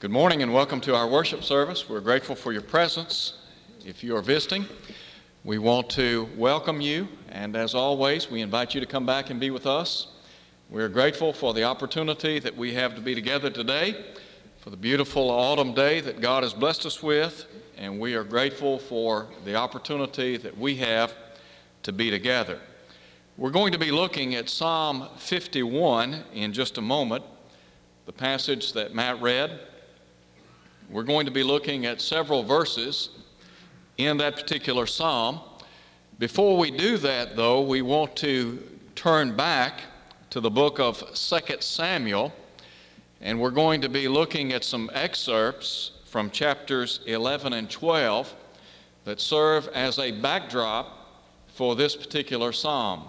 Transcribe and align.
Good 0.00 0.10
morning 0.10 0.42
and 0.42 0.54
welcome 0.54 0.80
to 0.80 0.96
our 0.96 1.06
worship 1.06 1.44
service. 1.44 1.86
We're 1.86 2.00
grateful 2.00 2.34
for 2.34 2.54
your 2.54 2.62
presence. 2.62 3.34
If 3.84 4.02
you 4.02 4.16
are 4.16 4.22
visiting, 4.22 4.64
we 5.44 5.58
want 5.58 5.90
to 5.90 6.26
welcome 6.38 6.80
you, 6.80 7.06
and 7.28 7.54
as 7.54 7.74
always, 7.74 8.30
we 8.30 8.40
invite 8.40 8.72
you 8.72 8.80
to 8.80 8.86
come 8.86 9.04
back 9.04 9.28
and 9.28 9.38
be 9.38 9.50
with 9.50 9.66
us. 9.66 10.06
We're 10.70 10.88
grateful 10.88 11.34
for 11.34 11.52
the 11.52 11.64
opportunity 11.64 12.38
that 12.38 12.56
we 12.56 12.72
have 12.72 12.94
to 12.94 13.02
be 13.02 13.14
together 13.14 13.50
today, 13.50 14.06
for 14.60 14.70
the 14.70 14.76
beautiful 14.78 15.28
autumn 15.28 15.74
day 15.74 16.00
that 16.00 16.22
God 16.22 16.44
has 16.44 16.54
blessed 16.54 16.86
us 16.86 17.02
with, 17.02 17.44
and 17.76 18.00
we 18.00 18.14
are 18.14 18.24
grateful 18.24 18.78
for 18.78 19.28
the 19.44 19.56
opportunity 19.56 20.38
that 20.38 20.56
we 20.56 20.76
have 20.76 21.14
to 21.82 21.92
be 21.92 22.10
together. 22.10 22.58
We're 23.36 23.50
going 23.50 23.72
to 23.72 23.78
be 23.78 23.90
looking 23.90 24.34
at 24.34 24.48
Psalm 24.48 25.08
51 25.18 26.24
in 26.32 26.54
just 26.54 26.78
a 26.78 26.82
moment, 26.82 27.22
the 28.06 28.12
passage 28.12 28.72
that 28.72 28.94
Matt 28.94 29.20
read. 29.20 29.60
We're 30.90 31.04
going 31.04 31.26
to 31.26 31.30
be 31.30 31.44
looking 31.44 31.86
at 31.86 32.00
several 32.00 32.42
verses 32.42 33.10
in 33.96 34.16
that 34.16 34.34
particular 34.34 34.86
psalm. 34.86 35.38
Before 36.18 36.58
we 36.58 36.72
do 36.72 36.96
that, 36.98 37.36
though, 37.36 37.60
we 37.60 37.80
want 37.80 38.16
to 38.16 38.60
turn 38.96 39.36
back 39.36 39.82
to 40.30 40.40
the 40.40 40.50
book 40.50 40.80
of 40.80 40.98
2 41.14 41.38
Samuel, 41.60 42.32
and 43.20 43.40
we're 43.40 43.52
going 43.52 43.80
to 43.82 43.88
be 43.88 44.08
looking 44.08 44.52
at 44.52 44.64
some 44.64 44.90
excerpts 44.92 45.92
from 46.06 46.28
chapters 46.28 46.98
11 47.06 47.52
and 47.52 47.70
12 47.70 48.34
that 49.04 49.20
serve 49.20 49.68
as 49.68 49.96
a 50.00 50.10
backdrop 50.10 51.22
for 51.46 51.76
this 51.76 51.94
particular 51.94 52.50
psalm. 52.50 53.04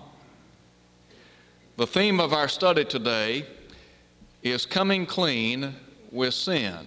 The 1.78 1.88
theme 1.88 2.20
of 2.20 2.32
our 2.32 2.48
study 2.48 2.86
today 2.86 3.48
is 4.44 4.68
coming 4.68 5.08
clean 5.08 5.74
with 6.12 6.36
sin. 6.36 6.86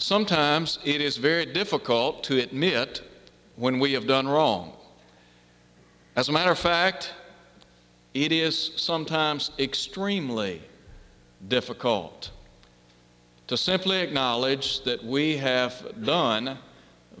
Sometimes 0.00 0.78
it 0.82 1.02
is 1.02 1.18
very 1.18 1.44
difficult 1.44 2.24
to 2.24 2.40
admit 2.40 3.02
when 3.56 3.78
we 3.78 3.92
have 3.92 4.06
done 4.06 4.26
wrong. 4.26 4.72
As 6.16 6.30
a 6.30 6.32
matter 6.32 6.50
of 6.50 6.58
fact, 6.58 7.12
it 8.14 8.32
is 8.32 8.72
sometimes 8.76 9.50
extremely 9.58 10.62
difficult 11.46 12.30
to 13.46 13.58
simply 13.58 13.98
acknowledge 13.98 14.82
that 14.84 15.04
we 15.04 15.36
have 15.36 16.02
done 16.02 16.56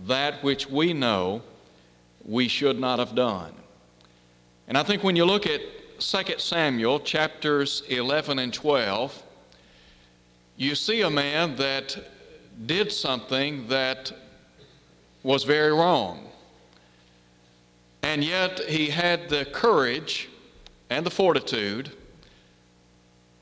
that 0.06 0.42
which 0.42 0.66
we 0.70 0.94
know 0.94 1.42
we 2.24 2.48
should 2.48 2.80
not 2.80 2.98
have 2.98 3.14
done. 3.14 3.52
And 4.68 4.78
I 4.78 4.84
think 4.84 5.04
when 5.04 5.16
you 5.16 5.26
look 5.26 5.46
at 5.46 5.60
2 5.98 6.38
Samuel 6.38 7.00
chapters 7.00 7.82
11 7.88 8.38
and 8.38 8.54
12, 8.54 9.22
you 10.56 10.74
see 10.74 11.02
a 11.02 11.10
man 11.10 11.56
that 11.56 11.98
did 12.66 12.92
something 12.92 13.68
that 13.68 14.12
was 15.22 15.44
very 15.44 15.72
wrong. 15.72 16.28
And 18.02 18.24
yet 18.24 18.60
he 18.60 18.88
had 18.88 19.28
the 19.28 19.44
courage 19.44 20.28
and 20.88 21.04
the 21.04 21.10
fortitude 21.10 21.90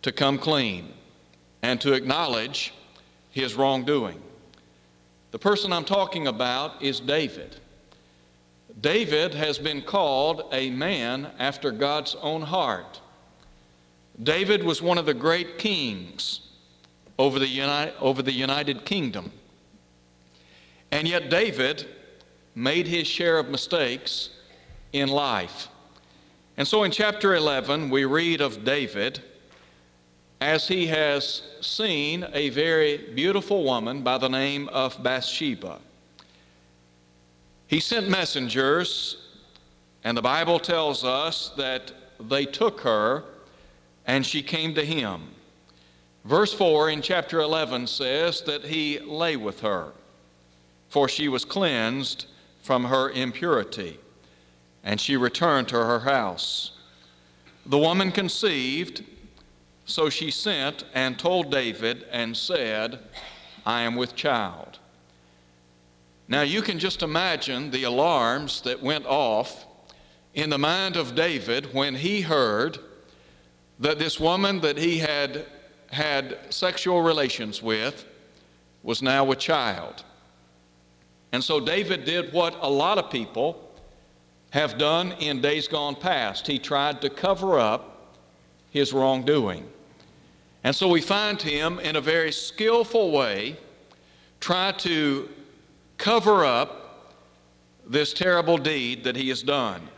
to 0.03 0.13
come 0.13 0.39
clean 0.39 0.93
and 1.63 1.81
to 1.81 1.93
acknowledge 1.93 2.73
his 3.31 3.55
wrongdoing. 3.55 4.21
The 5.31 5.39
person 5.39 5.73
I'm 5.73 5.85
talking 5.85 6.27
about 6.27 6.83
is 6.83 7.01
David. 7.01 7.57
David 8.81 9.35
has 9.35 9.59
been 9.59 9.83
called 9.83 10.43
a 10.53 10.71
man 10.71 11.31
after 11.39 11.71
God's 11.71 12.15
own 12.17 12.43
heart. 12.43 13.01
David 14.23 14.65
was 14.65 14.81
one 14.83 14.99
of 14.99 15.07
the 15.07 15.15
great 15.15 15.59
kings 15.59 16.48
over 17.19 17.39
the, 17.39 17.49
United, 17.49 17.95
over 18.01 18.23
the 18.23 18.33
United 18.33 18.85
Kingdom. 18.85 19.33
And 20.91 21.07
yet, 21.07 21.29
David 21.29 21.87
made 22.55 22.87
his 22.87 23.07
share 23.07 23.39
of 23.39 23.49
mistakes 23.49 24.31
in 24.93 25.09
life. 25.09 25.69
And 26.57 26.67
so, 26.67 26.83
in 26.85 26.91
chapter 26.91 27.35
11, 27.35 27.91
we 27.91 28.05
read 28.05 28.41
of 28.41 28.65
David 28.65 29.23
as 30.41 30.69
he 30.69 30.87
has 30.87 31.43
seen 31.61 32.27
a 32.33 32.49
very 32.51 33.13
beautiful 33.15 33.65
woman 33.65 34.03
by 34.03 34.19
the 34.19 34.29
name 34.29 34.69
of 34.69 35.03
Bathsheba. 35.03 35.81
He 37.67 37.81
sent 37.81 38.09
messengers, 38.09 39.29
and 40.05 40.17
the 40.17 40.23
Bible 40.23 40.59
tells 40.59 41.05
us 41.05 41.51
that 41.57 41.93
they 42.21 42.45
took 42.45 42.81
her 42.81 43.25
and 44.07 44.25
she 44.25 44.43
came 44.43 44.75
to 44.75 44.85
him. 44.85 45.35
Verse 46.25 46.53
4 46.53 46.91
in 46.91 47.03
chapter 47.03 47.41
11 47.41 47.87
says 47.87 48.43
that 48.43 48.65
he 48.65 48.99
lay 48.99 49.37
with 49.37 49.61
her, 49.61 49.93
for 50.89 51.09
she 51.09 51.29
was 51.29 51.45
cleansed 51.45 52.27
from 52.63 52.85
her 52.85 53.11
impurity, 53.11 53.99
and 54.85 55.01
she 55.01 55.17
returned 55.17 55.69
to 55.69 55.77
her 55.77 56.01
house. 56.01 56.73
The 57.65 57.79
woman 57.79 58.13
conceived, 58.13 59.05
so 59.85 60.11
she 60.11 60.31
sent 60.31 60.85
and 60.93 61.19
told 61.19 61.51
David 61.51 62.05
and 62.11 62.37
said, 62.37 62.99
I 63.65 63.83
am 63.83 63.97
with 63.97 64.15
child. 64.15 64.79
Now 66.27 66.43
you 66.43 66.61
can 66.61 66.79
just 66.79 67.03
imagine 67.03 67.71
the 67.71 67.85
alarms 67.85 68.61
that 68.63 68.83
went 68.83 69.07
off 69.07 69.67
in 70.35 70.51
the 70.51 70.59
mind 70.59 70.97
of 70.97 71.15
David 71.15 71.73
when 71.73 71.95
he 71.95 72.21
heard 72.21 72.79
that 73.81 73.99
this 73.99 74.21
woman 74.21 74.61
that 74.61 74.77
he 74.77 74.99
had 74.99 75.47
had 75.91 76.39
sexual 76.51 77.03
relations 77.03 77.63
with 77.63 78.05
was 78.83 79.03
now 79.03 79.31
a 79.31 79.37
child. 79.37 80.05
And 81.33 81.43
so 81.43 81.61
David 81.61 82.05
did 82.05 82.33
what 82.33 82.57
a 82.61 82.71
lot 82.71 82.99
of 82.99 83.11
people 83.11 83.71
have 84.51 84.79
done 84.79 85.13
in 85.13 85.41
days 85.41 85.69
gone 85.69 85.95
past. 85.95 86.47
He 86.47 86.59
tried 86.59 87.03
to 87.03 87.11
cover 87.11 87.59
up 87.59 88.17
his 88.71 88.93
wrongdoing. 88.93 89.69
And 90.65 90.75
so 90.75 90.89
we 90.89 91.01
find 91.01 91.41
him 91.41 91.79
in 91.81 91.97
a 91.97 92.01
very 92.01 92.33
skillful 92.33 93.11
way 93.11 93.57
try 94.41 94.73
to 94.73 95.29
cover 95.97 96.45
up 96.45 97.15
this 97.87 98.13
terrible 98.13 98.59
deed 98.59 99.05
that 99.05 99.17
he 99.17 99.29
has 99.29 99.43
done. 99.43 99.89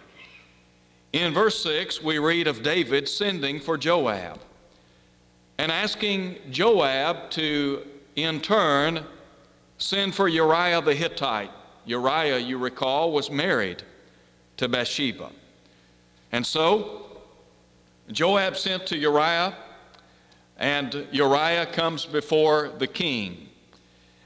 In 1.12 1.34
verse 1.34 1.62
6, 1.62 2.02
we 2.02 2.18
read 2.18 2.46
of 2.46 2.62
David 2.62 3.08
sending 3.08 3.60
for 3.60 3.76
Joab 3.76 4.40
and 5.60 5.70
asking 5.70 6.36
Joab 6.50 7.28
to, 7.32 7.86
in 8.16 8.40
turn, 8.40 9.04
send 9.76 10.14
for 10.14 10.26
Uriah 10.26 10.80
the 10.80 10.94
Hittite. 10.94 11.50
Uriah, 11.84 12.38
you 12.38 12.56
recall, 12.56 13.12
was 13.12 13.30
married 13.30 13.82
to 14.56 14.68
Bathsheba. 14.68 15.28
And 16.32 16.46
so 16.46 17.20
Joab 18.10 18.56
sent 18.56 18.86
to 18.86 18.96
Uriah, 18.96 19.54
and 20.56 21.06
Uriah 21.12 21.66
comes 21.66 22.06
before 22.06 22.70
the 22.78 22.86
king. 22.86 23.46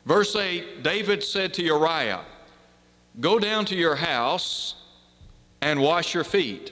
Verse 0.06 0.36
8 0.36 0.84
David 0.84 1.24
said 1.24 1.52
to 1.54 1.64
Uriah, 1.64 2.20
Go 3.18 3.40
down 3.40 3.64
to 3.64 3.74
your 3.74 3.96
house 3.96 4.76
and 5.60 5.82
wash 5.82 6.14
your 6.14 6.22
feet. 6.22 6.70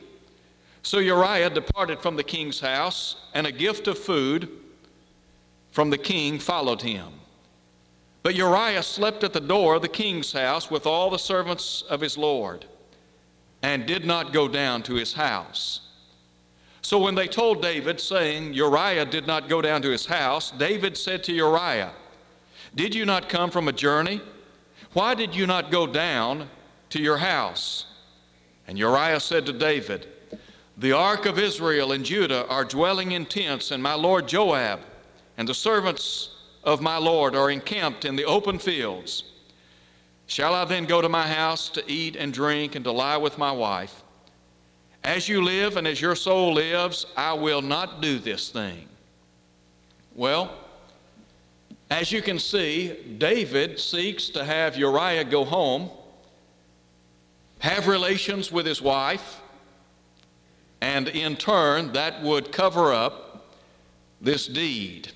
So 0.82 0.98
Uriah 0.98 1.50
departed 1.50 2.00
from 2.00 2.16
the 2.16 2.25
king's 2.25 2.60
house, 2.60 3.16
and 3.34 3.47
a 3.47 3.53
gift 3.53 3.87
of 3.87 3.98
food 3.98 4.48
from 5.70 5.91
the 5.91 5.98
king 5.98 6.38
followed 6.38 6.82
him. 6.82 7.09
But 8.22 8.34
Uriah 8.34 8.82
slept 8.82 9.25
at 9.25 9.32
the 9.32 9.41
door 9.41 9.76
of 9.76 9.82
the 9.82 9.88
king's 9.88 10.32
house 10.32 10.71
with 10.71 10.87
all 10.87 11.10
the 11.10 11.19
servants 11.19 11.82
of 11.82 12.00
his 12.00 12.19
Lord, 12.19 12.66
and 13.62 13.87
did 13.87 14.04
not 14.04 14.32
go 14.32 14.48
down 14.48 14.82
to 14.84 14.94
his 14.94 15.15
house. 15.15 15.81
So 16.82 16.98
when 16.98 17.15
they 17.15 17.28
told 17.28 17.62
David, 17.62 18.00
saying, 18.00 18.54
Uriah 18.54 19.04
did 19.04 19.26
not 19.26 19.48
go 19.48 19.62
down 19.62 19.82
to 19.82 19.91
his 19.91 20.06
house, 20.06 20.50
David 20.50 20.97
said 20.97 21.22
to 21.25 21.32
Uriah, 21.32 21.92
Did 22.74 22.92
you 22.92 23.04
not 23.04 23.28
come 23.28 23.51
from 23.51 23.68
a 23.68 23.72
journey? 23.72 24.21
Why 24.92 25.15
did 25.15 25.34
you 25.34 25.47
not 25.47 25.71
go 25.71 25.86
down 25.86 26.51
to 26.91 27.01
your 27.01 27.18
house? 27.18 27.86
And 28.66 28.77
Uriah 28.77 29.21
said 29.21 29.47
to 29.47 29.53
David, 29.53 30.09
the 30.77 30.92
ark 30.92 31.27
of 31.27 31.39
Israel 31.39 31.92
and 31.92 32.04
Judah 32.04 32.47
are 32.48 32.65
dwelling 32.65 33.13
in 33.13 33.27
tents, 33.27 33.71
and 33.71 33.83
my 33.83 33.95
lord 33.95 34.27
Joab 34.27 34.80
and 35.36 35.48
the 35.48 35.54
servants 35.54 36.30
of 36.65 36.80
my 36.80 36.97
lord 36.97 37.34
are 37.34 37.51
encamped 37.51 38.04
in 38.04 38.16
the 38.16 38.24
open 38.24 38.59
fields. 38.59 39.24
Shall 40.27 40.54
I 40.54 40.65
then 40.65 40.86
go 40.86 41.03
to 41.03 41.09
my 41.09 41.27
house 41.27 41.69
to 41.71 41.84
eat 41.91 42.16
and 42.16 42.33
drink 42.33 42.74
and 42.74 42.84
to 42.84 42.92
lie 42.92 43.19
with 43.19 43.36
my 43.36 43.53
wife? 43.53 44.03
As 45.04 45.28
you 45.28 45.42
live 45.42 45.77
and 45.77 45.86
as 45.86 46.01
your 46.01 46.15
soul 46.15 46.54
lives, 46.54 47.04
I 47.16 47.34
will 47.34 47.60
not 47.60 48.01
do 48.01 48.19
this 48.19 48.48
thing. 48.48 48.89
Well, 50.15 50.57
as 51.91 52.13
you 52.13 52.22
can 52.22 52.39
see, 52.39 52.97
David 53.19 53.78
seeks 53.78 54.30
to 54.30 54.45
have 54.45 54.78
Uriah 54.78 55.24
go 55.24 55.45
home, 55.45 55.91
have 57.59 57.86
relations 57.86 58.51
with 58.51 58.65
his 58.65 58.80
wife, 58.80 59.41
and 60.83 61.07
in 61.07 61.37
turn, 61.37 61.93
that 61.93 62.21
would 62.25 62.51
cover 62.51 62.93
up 62.93 63.47
this 64.21 64.49
deed. 64.49 65.13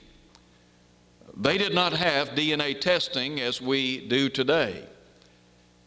they 1.37 1.59
did 1.59 1.75
not 1.75 1.93
have 1.93 2.31
DNA 2.31 2.81
testing 2.81 3.41
as 3.41 3.61
we 3.61 4.07
do 4.07 4.29
today. 4.29 4.85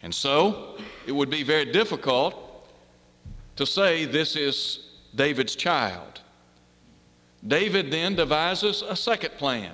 And 0.01 0.13
so 0.13 0.77
it 1.07 1.13
would 1.13 1.29
be 1.29 1.43
very 1.43 1.63
difficult 1.63 2.35
to 3.55 3.65
say 3.65 4.03
this 4.03 4.35
is 4.35 4.89
David's 5.15 5.55
child. 5.55 6.19
David 7.47 7.89
then 7.89 8.15
devises 8.15 8.81
a 8.81 8.97
second 8.97 9.31
plan. 9.37 9.73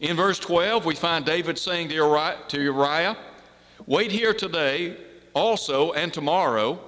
In 0.00 0.16
verse 0.16 0.38
12, 0.38 0.84
we 0.84 0.94
find 0.94 1.24
David 1.24 1.58
saying 1.58 1.88
to 1.88 1.94
Uriah, 1.94 3.16
Wait 3.86 4.12
here 4.12 4.34
today 4.34 4.98
also 5.32 5.92
and 5.92 6.12
tomorrow. 6.12 6.78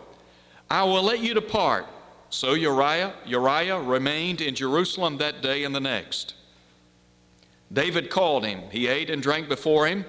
I 0.71 0.85
will 0.85 1.03
let 1.03 1.21
you 1.21 1.33
depart. 1.33 1.87
So 2.31 2.55
Uriah, 2.55 3.13
Uriah 3.27 3.81
remained 3.81 4.41
in 4.41 4.55
Jerusalem 4.55 5.19
that 5.19 5.43
day 5.43 5.65
and 5.65 5.75
the 5.75 5.81
next. 5.81 6.35
David 7.73 8.09
called 8.11 8.45
him. 8.45 8.63
He 8.71 8.87
ate 8.89 9.11
and 9.11 9.23
drank 9.23 9.49
before 9.49 9.87
him. 9.87 10.05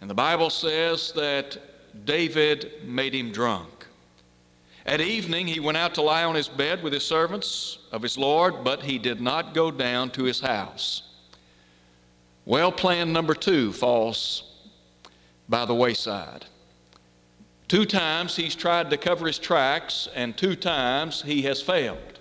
And 0.00 0.08
the 0.08 0.14
Bible 0.14 0.50
says 0.50 1.12
that 1.12 1.58
David 2.04 2.72
made 2.84 3.14
him 3.14 3.32
drunk. 3.32 3.86
At 4.86 5.00
evening, 5.00 5.48
he 5.48 5.60
went 5.60 5.76
out 5.76 5.94
to 5.96 6.02
lie 6.02 6.24
on 6.24 6.34
his 6.34 6.48
bed 6.48 6.82
with 6.82 6.92
his 6.92 7.04
servants 7.04 7.78
of 7.92 8.02
his 8.02 8.16
Lord, 8.16 8.64
but 8.64 8.84
he 8.84 8.98
did 8.98 9.20
not 9.20 9.52
go 9.52 9.70
down 9.70 10.10
to 10.10 10.24
his 10.24 10.40
house. 10.40 11.02
Well, 12.46 12.72
plan 12.72 13.12
number 13.12 13.34
two 13.34 13.72
falls 13.72 14.44
by 15.48 15.66
the 15.66 15.74
wayside. 15.74 16.46
Two 17.68 17.84
times 17.84 18.34
he's 18.34 18.54
tried 18.54 18.88
to 18.88 18.96
cover 18.96 19.26
his 19.26 19.38
tracks, 19.38 20.08
and 20.14 20.36
two 20.36 20.56
times 20.56 21.20
he 21.20 21.42
has 21.42 21.60
failed. 21.60 22.18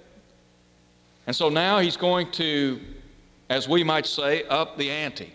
And 1.25 1.33
so 1.35 1.47
now 1.47 1.79
he's 1.79 1.95
going 1.95 2.31
to, 2.33 2.81
as 3.49 3.67
we 3.67 3.83
might 3.83 4.05
say, 4.05 4.43
up 4.43 4.77
the 4.77 4.91
ante. 4.91 5.33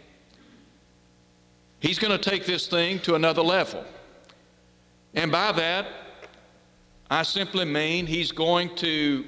He's 1.81 1.99
going 1.99 2.17
to 2.17 2.31
take 2.31 2.45
this 2.45 2.67
thing 2.67 2.99
to 3.01 3.15
another 3.15 3.43
level. 3.43 3.85
And 5.15 5.33
by 5.33 5.51
that, 5.53 5.87
I 7.11 7.23
simply 7.23 7.65
mean 7.65 8.07
he's 8.07 8.33
going 8.33 8.77
to 8.77 9.25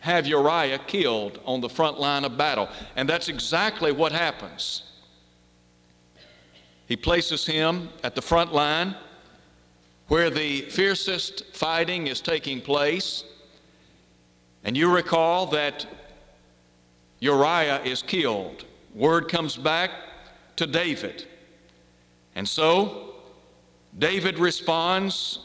have 0.00 0.26
Uriah 0.26 0.78
killed 0.86 1.40
on 1.44 1.60
the 1.60 1.68
front 1.68 1.98
line 1.98 2.24
of 2.24 2.36
battle. 2.36 2.68
And 2.96 3.08
that's 3.08 3.28
exactly 3.28 3.92
what 3.92 4.12
happens. 4.12 4.82
He 6.86 6.96
places 6.96 7.44
him 7.44 7.88
at 8.04 8.14
the 8.14 8.22
front 8.22 8.52
line 8.52 8.94
where 10.08 10.30
the 10.30 10.62
fiercest 10.62 11.44
fighting 11.54 12.06
is 12.06 12.20
taking 12.20 12.60
place. 12.60 13.24
And 14.64 14.76
you 14.76 14.92
recall 14.92 15.46
that 15.46 15.86
Uriah 17.20 17.82
is 17.82 18.02
killed. 18.02 18.64
Word 18.94 19.28
comes 19.28 19.56
back 19.56 19.90
to 20.56 20.66
David. 20.66 21.26
And 22.34 22.48
so 22.48 23.14
David 23.98 24.38
responds 24.38 25.40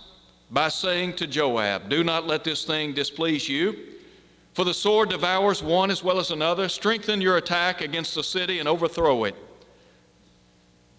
by 0.51 0.67
saying 0.67 1.15
to 1.15 1.27
Joab, 1.27 1.89
Do 1.89 2.03
not 2.03 2.27
let 2.27 2.43
this 2.43 2.65
thing 2.65 2.93
displease 2.93 3.47
you, 3.47 3.75
for 4.53 4.65
the 4.65 4.73
sword 4.73 5.09
devours 5.09 5.63
one 5.63 5.89
as 5.89 6.03
well 6.03 6.19
as 6.19 6.31
another. 6.31 6.67
Strengthen 6.67 7.21
your 7.21 7.37
attack 7.37 7.79
against 7.79 8.15
the 8.15 8.23
city 8.23 8.59
and 8.59 8.67
overthrow 8.67 9.23
it. 9.23 9.35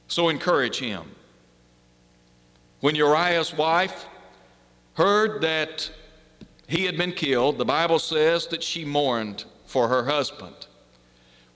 So 0.09 0.31
encourage 0.31 0.79
him. 0.79 1.05
When 2.83 2.97
Uriah's 2.97 3.55
wife 3.55 4.07
heard 4.95 5.41
that 5.43 5.89
he 6.67 6.85
had 6.85 6.97
been 6.97 7.13
killed, 7.13 7.57
the 7.57 7.65
Bible 7.65 8.01
says 8.01 8.49
that 8.49 8.65
she 8.65 8.85
mourned 8.85 9.45
for 9.67 9.87
her 9.87 10.07
husband. 10.07 10.67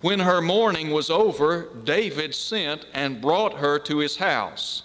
When 0.03 0.21
her 0.21 0.41
mourning 0.41 0.93
was 0.93 1.11
over, 1.11 1.69
David 1.83 2.33
sent 2.33 2.87
and 2.95 3.21
brought 3.21 3.55
her 3.55 3.77
to 3.81 3.99
his 3.99 4.19
house. 4.19 4.85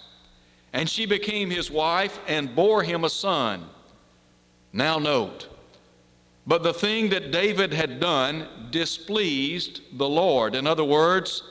And 0.72 0.90
she 0.90 1.06
became 1.06 1.48
his 1.48 1.70
wife 1.70 2.18
and 2.26 2.56
bore 2.56 2.82
him 2.82 3.04
a 3.04 3.08
son. 3.08 3.68
Now, 4.72 4.98
note, 4.98 5.46
but 6.44 6.64
the 6.64 6.74
thing 6.74 7.10
that 7.10 7.30
David 7.30 7.72
had 7.72 8.00
done 8.00 8.48
displeased 8.72 9.80
the 9.96 10.08
Lord. 10.08 10.56
In 10.56 10.66
other 10.66 10.82
words, 10.82 11.44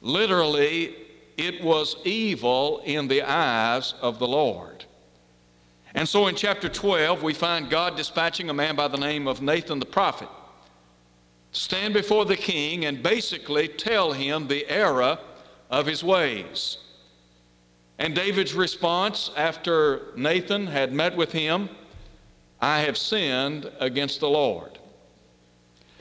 literally, 0.00 0.96
it 1.36 1.62
was 1.62 1.96
evil 2.04 2.82
in 2.84 3.08
the 3.08 3.22
eyes 3.22 3.94
of 4.00 4.18
the 4.18 4.28
Lord. 4.28 4.84
And 5.94 6.08
so 6.08 6.26
in 6.26 6.36
chapter 6.36 6.68
12, 6.68 7.22
we 7.22 7.34
find 7.34 7.68
God 7.68 7.96
dispatching 7.96 8.48
a 8.48 8.54
man 8.54 8.76
by 8.76 8.88
the 8.88 8.96
name 8.96 9.26
of 9.26 9.42
Nathan 9.42 9.78
the 9.78 9.86
prophet 9.86 10.28
to 11.52 11.60
stand 11.60 11.92
before 11.94 12.24
the 12.24 12.36
king 12.36 12.86
and 12.86 13.02
basically 13.02 13.68
tell 13.68 14.12
him 14.12 14.48
the 14.48 14.66
error 14.68 15.18
of 15.70 15.86
his 15.86 16.02
ways. 16.02 16.78
And 17.98 18.14
David's 18.14 18.54
response 18.54 19.30
after 19.36 20.12
Nathan 20.16 20.66
had 20.66 20.92
met 20.92 21.16
with 21.16 21.32
him, 21.32 21.68
I 22.60 22.80
have 22.80 22.96
sinned 22.96 23.70
against 23.80 24.20
the 24.20 24.30
Lord. 24.30 24.78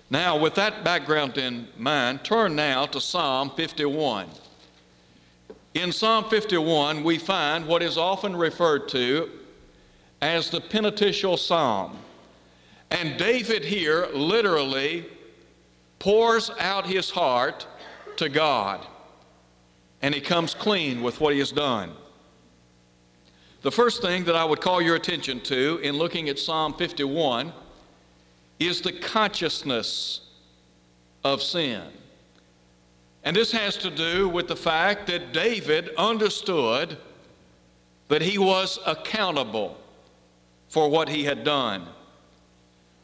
Now, 0.09 0.37
with 0.37 0.55
that 0.55 0.83
background 0.83 1.37
in 1.37 1.67
mind, 1.77 2.23
turn 2.23 2.55
now 2.55 2.85
to 2.87 3.01
Psalm 3.01 3.51
51. 3.55 4.27
In 5.73 5.91
Psalm 5.91 6.25
51, 6.29 7.03
we 7.03 7.17
find 7.17 7.65
what 7.65 7.81
is 7.81 7.97
often 7.97 8.35
referred 8.35 8.89
to 8.89 9.29
as 10.21 10.49
the 10.49 10.59
penitential 10.59 11.37
psalm. 11.37 11.97
And 12.89 13.17
David 13.17 13.63
here 13.63 14.07
literally 14.13 15.05
pours 15.97 16.51
out 16.59 16.85
his 16.85 17.09
heart 17.09 17.65
to 18.17 18.27
God 18.27 18.85
and 20.01 20.13
he 20.13 20.19
comes 20.19 20.53
clean 20.53 21.01
with 21.01 21.21
what 21.21 21.31
he 21.31 21.39
has 21.39 21.51
done. 21.51 21.91
The 23.61 23.71
first 23.71 24.01
thing 24.01 24.23
that 24.25 24.35
I 24.35 24.43
would 24.43 24.59
call 24.59 24.81
your 24.81 24.95
attention 24.95 25.39
to 25.41 25.79
in 25.83 25.95
looking 25.95 26.27
at 26.27 26.39
Psalm 26.39 26.73
51 26.73 27.53
is 28.59 28.81
the 28.81 28.91
consciousness 28.91 30.21
of 31.23 31.41
sin. 31.41 31.83
And 33.23 33.35
this 33.35 33.51
has 33.51 33.77
to 33.77 33.91
do 33.91 34.27
with 34.27 34.47
the 34.47 34.55
fact 34.55 35.07
that 35.07 35.31
David 35.31 35.91
understood 35.97 36.97
that 38.07 38.21
he 38.21 38.37
was 38.37 38.79
accountable 38.85 39.77
for 40.69 40.89
what 40.89 41.09
he 41.09 41.23
had 41.23 41.43
done. 41.43 41.87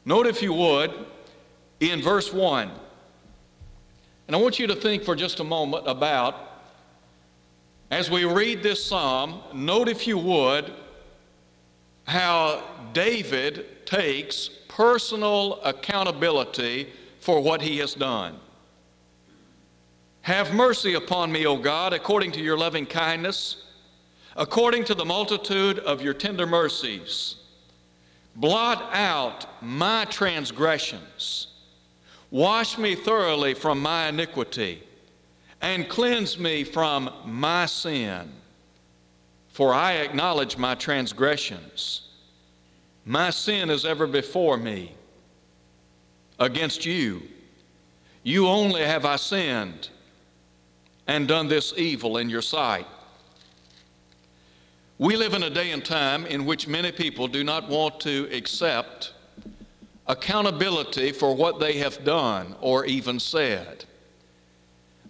Note, 0.05 0.25
if 0.25 0.41
you 0.41 0.53
would, 0.53 0.91
in 1.79 2.01
verse 2.01 2.33
1, 2.33 2.71
and 4.27 4.35
I 4.35 4.39
want 4.39 4.59
you 4.59 4.67
to 4.67 4.75
think 4.75 5.03
for 5.03 5.15
just 5.15 5.39
a 5.39 5.43
moment 5.43 5.87
about 5.87 6.47
as 7.89 8.11
we 8.11 8.25
read 8.25 8.61
this 8.61 8.83
psalm, 8.83 9.41
note 9.53 9.87
if 9.87 10.05
you 10.07 10.17
would 10.17 10.73
how 12.05 12.61
David 12.91 13.85
takes 13.85 14.49
personal 14.67 15.61
accountability 15.63 16.91
for 17.19 17.41
what 17.41 17.61
he 17.61 17.77
has 17.77 17.93
done. 17.93 18.37
Have 20.27 20.53
mercy 20.53 20.95
upon 20.95 21.31
me, 21.31 21.45
O 21.45 21.55
God, 21.55 21.93
according 21.93 22.33
to 22.33 22.41
your 22.41 22.57
loving 22.57 22.85
kindness, 22.85 23.63
according 24.35 24.83
to 24.83 24.93
the 24.93 25.05
multitude 25.05 25.79
of 25.79 26.01
your 26.01 26.13
tender 26.13 26.45
mercies. 26.45 27.35
Blot 28.35 28.89
out 28.91 29.45
my 29.63 30.03
transgressions. 30.03 31.47
Wash 32.29 32.77
me 32.77 32.93
thoroughly 32.93 33.53
from 33.53 33.81
my 33.81 34.09
iniquity 34.09 34.83
and 35.61 35.87
cleanse 35.87 36.37
me 36.37 36.65
from 36.65 37.09
my 37.23 37.65
sin. 37.65 38.29
For 39.47 39.73
I 39.73 39.93
acknowledge 39.93 40.57
my 40.57 40.75
transgressions. 40.75 42.01
My 43.05 43.29
sin 43.29 43.69
is 43.69 43.85
ever 43.85 44.05
before 44.05 44.57
me. 44.57 44.93
Against 46.37 46.85
you, 46.85 47.21
you 48.23 48.49
only 48.49 48.81
have 48.81 49.05
I 49.05 49.15
sinned 49.15 49.87
and 51.07 51.27
done 51.27 51.47
this 51.47 51.73
evil 51.77 52.17
in 52.17 52.29
your 52.29 52.41
sight. 52.41 52.85
We 54.99 55.15
live 55.15 55.33
in 55.33 55.43
a 55.43 55.49
day 55.49 55.71
and 55.71 55.85
time 55.85 56.25
in 56.25 56.45
which 56.45 56.67
many 56.67 56.91
people 56.91 57.27
do 57.27 57.43
not 57.43 57.69
want 57.69 57.99
to 58.01 58.27
accept 58.31 59.13
accountability 60.07 61.11
for 61.11 61.35
what 61.35 61.59
they 61.59 61.77
have 61.77 62.03
done 62.03 62.55
or 62.61 62.85
even 62.85 63.19
said. 63.19 63.85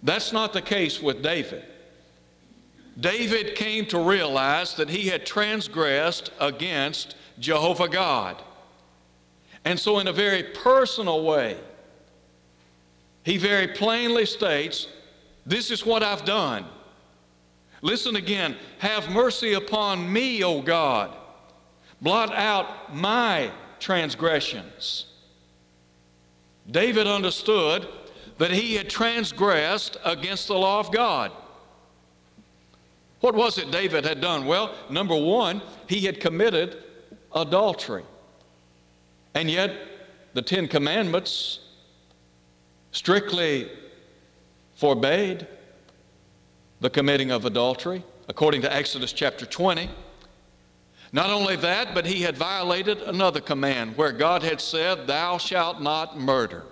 That's 0.02 0.32
not 0.32 0.52
the 0.52 0.62
case 0.62 1.00
with 1.00 1.22
David. 1.22 1.64
David 3.00 3.54
came 3.54 3.86
to 3.86 3.98
realize 3.98 4.74
that 4.74 4.90
he 4.90 5.08
had 5.08 5.24
transgressed 5.24 6.30
against 6.40 7.14
Jehovah 7.38 7.88
God. 7.88 8.42
And 9.64 9.78
so, 9.78 9.98
in 9.98 10.08
a 10.08 10.12
very 10.12 10.42
personal 10.42 11.22
way, 11.24 11.56
he 13.22 13.36
very 13.36 13.68
plainly 13.68 14.26
states, 14.26 14.88
This 15.48 15.70
is 15.70 15.84
what 15.84 16.02
I've 16.02 16.26
done. 16.26 16.66
Listen 17.80 18.16
again. 18.16 18.54
Have 18.80 19.10
mercy 19.10 19.54
upon 19.54 20.12
me, 20.12 20.44
O 20.44 20.60
God. 20.60 21.16
Blot 22.02 22.34
out 22.34 22.94
my 22.94 23.50
transgressions. 23.80 25.06
David 26.70 27.06
understood 27.06 27.88
that 28.36 28.50
he 28.50 28.74
had 28.74 28.90
transgressed 28.90 29.96
against 30.04 30.48
the 30.48 30.54
law 30.54 30.80
of 30.80 30.92
God. 30.92 31.32
What 33.20 33.34
was 33.34 33.56
it 33.56 33.70
David 33.70 34.04
had 34.04 34.20
done? 34.20 34.44
Well, 34.44 34.74
number 34.90 35.16
one, 35.16 35.62
he 35.88 36.00
had 36.00 36.20
committed 36.20 36.76
adultery. 37.34 38.04
And 39.34 39.50
yet, 39.50 39.74
the 40.34 40.42
Ten 40.42 40.68
Commandments 40.68 41.60
strictly 42.92 43.70
forbade 44.78 45.44
the 46.80 46.88
committing 46.88 47.32
of 47.32 47.44
adultery, 47.44 48.04
according 48.28 48.62
to 48.62 48.72
Exodus 48.72 49.12
chapter 49.12 49.44
20. 49.44 49.90
Not 51.12 51.30
only 51.30 51.56
that, 51.56 51.94
but 51.94 52.06
he 52.06 52.22
had 52.22 52.36
violated 52.36 53.02
another 53.02 53.40
command 53.40 53.96
where 53.96 54.12
God 54.12 54.44
had 54.44 54.60
said, 54.60 55.08
Thou 55.08 55.36
shalt 55.36 55.82
not 55.82 56.20
murder. 56.20 56.62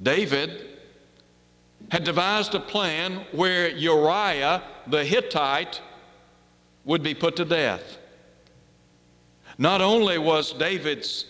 David 0.00 0.68
had 1.90 2.04
devised 2.04 2.54
a 2.54 2.60
plan 2.60 3.24
where 3.32 3.68
Uriah 3.68 4.62
the 4.86 5.04
Hittite 5.04 5.80
would 6.84 7.02
be 7.02 7.12
put 7.12 7.34
to 7.36 7.44
death. 7.44 7.98
Not 9.58 9.80
only 9.80 10.16
was 10.16 10.52
David's 10.52 11.26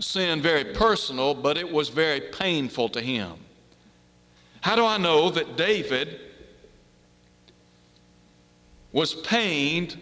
sin 0.00 0.40
very 0.40 0.64
personal, 0.64 1.34
but 1.34 1.58
it 1.58 1.70
was 1.70 1.90
very 1.90 2.22
painful 2.22 2.88
to 2.88 3.02
him. 3.02 3.34
How 4.62 4.76
do 4.76 4.86
I 4.86 4.96
know 4.96 5.28
that 5.30 5.56
David 5.56 6.20
was 8.92 9.14
pained 9.14 9.98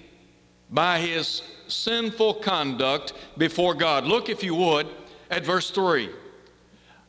by 0.71 0.99
his 0.99 1.43
sinful 1.67 2.35
conduct 2.35 3.15
before 3.39 3.75
God? 3.75 4.05
Look, 4.05 4.29
if 4.29 4.43
you 4.43 4.55
would, 4.55 4.87
at 5.31 5.45
verse 5.45 5.71
3. 5.71 6.11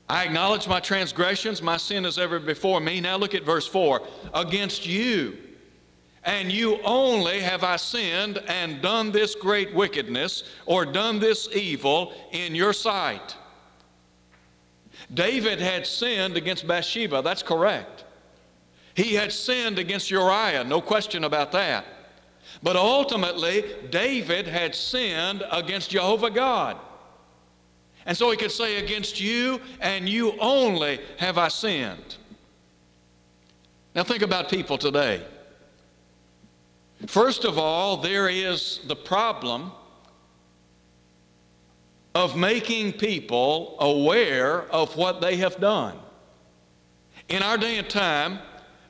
I 0.08 0.24
acknowledge 0.26 0.68
my 0.68 0.80
transgressions, 0.80 1.62
my 1.62 1.78
sin 1.78 2.06
is 2.06 2.18
ever 2.18 2.40
before 2.40 2.80
me. 2.80 3.02
Now 3.02 3.18
look 3.18 3.36
at 3.36 3.44
verse 3.44 3.68
4. 3.68 4.02
Against 4.34 4.86
you, 4.86 5.38
and 6.24 6.52
you 6.52 6.80
only 6.84 7.42
have 7.42 7.64
I 7.64 7.76
sinned 7.76 8.38
and 8.48 8.82
done 8.82 9.12
this 9.12 9.36
great 9.36 9.74
wickedness 9.74 10.44
or 10.66 10.86
done 10.86 11.20
this 11.20 11.50
evil 11.54 12.14
in 12.32 12.56
your 12.56 12.74
sight. 12.74 13.36
David 15.14 15.60
had 15.60 15.86
sinned 15.86 16.38
against 16.38 16.68
Bathsheba, 16.68 17.22
that's 17.22 17.44
correct. 17.44 18.06
He 18.94 19.14
had 19.16 19.32
sinned 19.32 19.80
against 19.80 20.12
Uriah, 20.12 20.64
no 20.64 20.82
question 20.82 21.24
about 21.24 21.52
that. 21.54 21.86
But 22.62 22.76
ultimately, 22.76 23.64
David 23.90 24.48
had 24.48 24.76
sinned 24.76 25.44
against 25.52 25.90
Jehovah 25.90 26.30
God. 26.30 26.78
And 28.06 28.18
so 28.18 28.30
he 28.32 28.38
could 28.38 28.52
say, 28.52 28.78
Against 28.78 29.22
you 29.22 29.62
and 29.80 30.10
you 30.10 30.34
only 30.40 31.00
have 31.18 31.38
I 31.38 31.48
sinned. 31.48 32.18
Now 33.96 34.04
think 34.04 34.22
about 34.22 34.50
people 34.50 34.78
today. 34.78 35.22
First 37.08 37.46
of 37.46 37.58
all, 37.58 37.98
there 37.98 38.30
is 38.30 38.80
the 38.88 38.96
problem 38.96 39.72
of 42.14 42.36
making 42.36 42.94
people 42.94 43.78
aware 43.80 44.64
of 44.72 44.96
what 44.98 45.22
they 45.22 45.38
have 45.38 45.60
done. 45.60 45.98
In 47.30 47.42
our 47.42 47.58
day 47.58 47.78
and 47.78 47.90
time, 47.90 48.40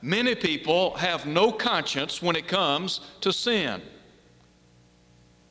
many 0.01 0.33
people 0.33 0.95
have 0.95 1.25
no 1.25 1.51
conscience 1.51 2.21
when 2.21 2.35
it 2.35 2.47
comes 2.47 3.01
to 3.21 3.31
sin. 3.31 3.81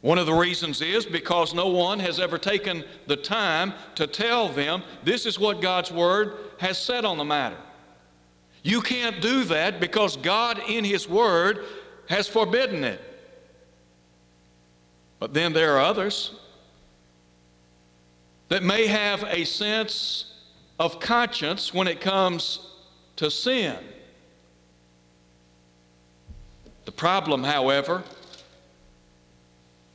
One 0.00 0.18
of 0.18 0.26
the 0.26 0.34
reasons 0.34 0.80
is 0.80 1.04
because 1.04 1.52
no 1.52 1.68
one 1.68 2.00
has 2.00 2.18
ever 2.18 2.38
taken 2.38 2.84
the 3.06 3.16
time 3.16 3.74
to 3.96 4.06
tell 4.06 4.48
them 4.48 4.82
this 5.04 5.26
is 5.26 5.38
what 5.38 5.60
God's 5.60 5.92
Word 5.92 6.36
has 6.58 6.78
said 6.78 7.04
on 7.04 7.18
the 7.18 7.24
matter. 7.24 7.58
You 8.62 8.80
can't 8.80 9.20
do 9.20 9.44
that 9.44 9.78
because 9.78 10.16
God 10.16 10.60
in 10.68 10.84
His 10.84 11.08
Word 11.08 11.64
has 12.08 12.26
forbidden 12.26 12.82
it. 12.82 13.00
But 15.18 15.34
then 15.34 15.52
there 15.52 15.76
are 15.76 15.80
others 15.80 16.34
that 18.50 18.64
may 18.64 18.86
have 18.86 19.24
a 19.28 19.44
sense 19.44 20.34
of 20.78 21.00
conscience 21.00 21.72
when 21.72 21.88
it 21.88 22.00
comes 22.00 22.58
to 23.16 23.30
sin. 23.30 23.78
The 26.84 26.92
problem, 26.92 27.44
however, 27.44 28.02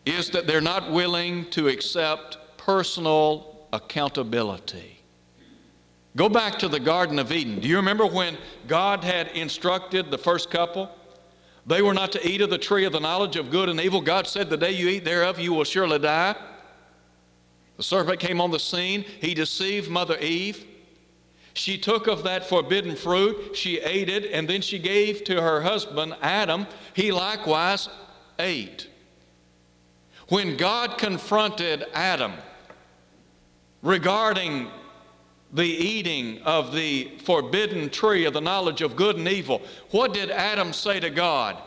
is 0.06 0.30
that 0.30 0.48
they're 0.48 0.62
not 0.62 0.92
willing 0.92 1.50
to 1.50 1.68
accept 1.68 2.38
personal 2.58 3.68
accountability. 3.74 5.00
Go 6.16 6.30
back 6.30 6.58
to 6.60 6.70
the 6.70 6.80
Garden 6.80 7.20
of 7.20 7.34
Eden. 7.34 7.60
Do 7.60 7.68
you 7.68 7.76
remember 7.76 8.06
when 8.06 8.38
God 8.68 9.04
had 9.04 9.28
instructed 9.30 10.12
the 10.12 10.18
first 10.18 10.50
couple? 10.50 10.90
They 11.66 11.82
were 11.82 11.94
not 11.94 12.14
to 12.14 12.26
eat 12.26 12.40
of 12.40 12.50
the 12.50 12.58
tree 12.58 12.86
of 12.86 12.94
the 12.94 13.02
knowledge 13.02 13.36
of 13.36 13.52
good 13.52 13.68
and 13.68 13.82
evil. 13.82 14.00
God 14.00 14.28
said, 14.28 14.50
The 14.50 14.56
day 14.56 14.72
you 14.72 14.88
eat 14.88 15.04
thereof, 15.04 15.40
you 15.40 15.52
will 15.52 15.66
surely 15.66 16.00
die. 16.00 16.36
The 17.78 17.84
serpent 17.84 18.20
came 18.20 18.40
on 18.40 18.52
the 18.52 18.60
scene. 18.60 19.04
He 19.20 19.34
deceived 19.34 19.90
Mother 19.90 20.18
Eve. 20.20 20.66
She 21.54 21.78
took 21.78 22.08
of 22.08 22.24
that 22.24 22.48
forbidden 22.48 22.98
fruit, 22.98 23.56
she 23.56 23.80
ate 23.80 24.10
it, 24.10 24.26
and 24.26 24.48
then 24.48 24.62
she 24.62 24.78
gave 24.78 25.24
to 25.24 25.42
her 25.42 25.62
husband, 25.62 26.16
Adam. 26.22 26.68
He 26.94 27.14
likewise 27.14 27.88
ate. 28.38 28.90
When 30.28 30.58
God 30.58 30.98
confronted 30.98 31.86
Adam 31.94 32.34
regarding 33.82 34.70
the 35.54 35.64
eating 35.64 36.42
of 36.42 36.74
the 36.74 37.12
forbidden 37.24 37.90
tree 37.90 38.26
of 38.26 38.34
the 38.34 38.42
knowledge 38.42 38.82
of 38.82 38.98
good 38.98 39.16
and 39.16 39.28
evil, 39.28 39.62
what 39.92 40.14
did 40.14 40.32
Adam 40.32 40.74
say 40.74 41.00
to 41.00 41.10
God? 41.10 41.58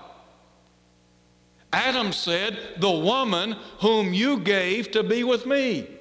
Adam 1.73 2.13
said, 2.13 2.59
The 2.79 2.91
woman 2.91 3.57
whom 3.81 4.13
you 4.13 4.41
gave 4.41 4.91
to 4.91 5.03
be 5.03 5.25
with 5.25 5.47
me. 5.47 5.98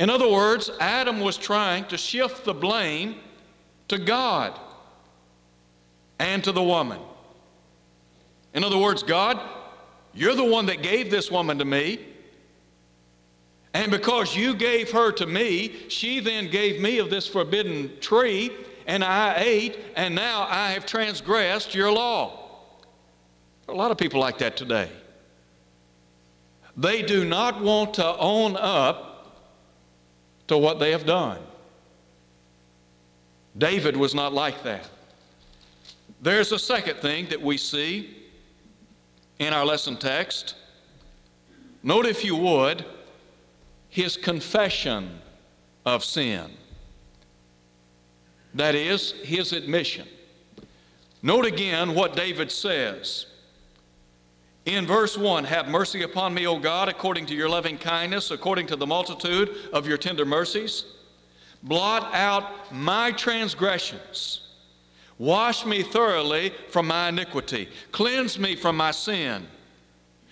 In 0.00 0.08
other 0.08 0.30
words, 0.30 0.70
Adam 0.80 1.20
was 1.20 1.36
trying 1.36 1.84
to 1.88 1.98
shift 1.98 2.46
the 2.46 2.54
blame 2.54 3.16
to 3.88 3.98
God 3.98 4.58
and 6.18 6.42
to 6.42 6.52
the 6.52 6.62
woman. 6.62 6.98
In 8.54 8.64
other 8.64 8.78
words, 8.78 9.02
God, 9.02 9.38
you're 10.14 10.34
the 10.34 10.42
one 10.42 10.64
that 10.66 10.82
gave 10.82 11.10
this 11.10 11.30
woman 11.30 11.58
to 11.58 11.66
me. 11.66 12.00
And 13.74 13.90
because 13.92 14.34
you 14.34 14.54
gave 14.54 14.90
her 14.90 15.12
to 15.12 15.26
me, 15.26 15.88
she 15.88 16.18
then 16.18 16.50
gave 16.50 16.80
me 16.80 16.98
of 16.98 17.10
this 17.10 17.26
forbidden 17.26 18.00
tree, 18.00 18.52
and 18.86 19.04
I 19.04 19.34
ate, 19.36 19.78
and 19.96 20.14
now 20.14 20.46
I 20.48 20.70
have 20.70 20.86
transgressed 20.86 21.74
your 21.74 21.92
law. 21.92 22.38
There 23.66 23.74
are 23.74 23.76
a 23.76 23.78
lot 23.78 23.90
of 23.90 23.98
people 23.98 24.18
like 24.18 24.38
that 24.38 24.56
today. 24.56 24.90
They 26.74 27.02
do 27.02 27.26
not 27.26 27.60
want 27.60 27.94
to 27.94 28.16
own 28.16 28.56
up 28.56 29.08
to 30.50 30.58
what 30.58 30.80
they 30.80 30.90
have 30.90 31.06
done. 31.06 31.38
David 33.56 33.96
was 33.96 34.16
not 34.16 34.32
like 34.32 34.64
that. 34.64 34.90
There's 36.20 36.50
a 36.50 36.58
second 36.58 36.96
thing 36.96 37.28
that 37.28 37.40
we 37.40 37.56
see 37.56 38.16
in 39.38 39.52
our 39.52 39.64
lesson 39.64 39.96
text. 39.96 40.56
Note, 41.84 42.04
if 42.04 42.24
you 42.24 42.34
would, 42.34 42.84
his 43.90 44.16
confession 44.16 45.20
of 45.86 46.02
sin. 46.02 46.50
That 48.52 48.74
is, 48.74 49.12
his 49.22 49.52
admission. 49.52 50.08
Note 51.22 51.46
again 51.46 51.94
what 51.94 52.16
David 52.16 52.50
says. 52.50 53.26
In 54.66 54.86
verse 54.86 55.16
1, 55.16 55.44
have 55.44 55.68
mercy 55.68 56.02
upon 56.02 56.34
me, 56.34 56.46
O 56.46 56.58
God, 56.58 56.88
according 56.88 57.26
to 57.26 57.34
your 57.34 57.48
loving 57.48 57.78
kindness, 57.78 58.30
according 58.30 58.66
to 58.68 58.76
the 58.76 58.86
multitude 58.86 59.56
of 59.72 59.86
your 59.86 59.96
tender 59.96 60.24
mercies. 60.24 60.84
Blot 61.62 62.14
out 62.14 62.72
my 62.72 63.12
transgressions 63.12 64.50
Wash 65.20 65.66
me 65.66 65.82
thoroughly 65.82 66.54
from 66.70 66.86
my 66.86 67.10
iniquity. 67.10 67.68
Cleanse 67.92 68.38
me 68.38 68.56
from 68.56 68.74
my 68.74 68.90
sin. 68.90 69.46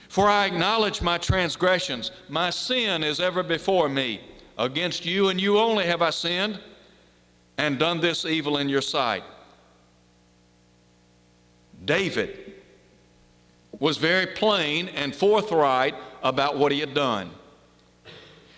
For 0.09 0.31
I 0.31 0.47
acknowledge 0.47 1.03
my 1.03 1.19
transgressions. 1.19 2.11
My 2.31 2.49
sin 2.49 3.05
is 3.05 3.21
ever 3.21 3.43
before 3.43 3.91
me. 3.91 4.23
Against 4.57 5.05
you 5.05 5.29
and 5.29 5.39
you 5.39 5.59
only 5.59 5.85
have 5.85 6.01
I 6.01 6.09
sinned 6.09 6.59
and 7.59 7.79
done 7.79 8.01
this 8.01 8.25
evil 8.25 8.57
in 8.57 8.71
your 8.71 8.81
sight. 8.81 9.25
David 11.85 12.48
was 13.79 13.97
very 13.97 14.27
plain 14.27 14.89
and 14.89 15.15
forthright 15.15 15.95
about 16.23 16.59
what 16.59 16.73
he 16.73 16.81
had 16.81 16.95
done. 16.95 17.31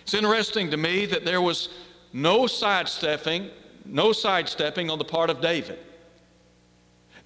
It's 0.01 0.13
interesting 0.13 0.71
to 0.71 0.77
me 0.77 1.05
that 1.05 1.25
there 1.25 1.41
was 1.41 1.69
no 2.13 2.47
sidestepping, 2.47 3.49
no 3.85 4.11
sidestepping 4.11 4.89
on 4.89 4.97
the 4.97 5.05
part 5.05 5.29
of 5.29 5.41
David. 5.41 5.79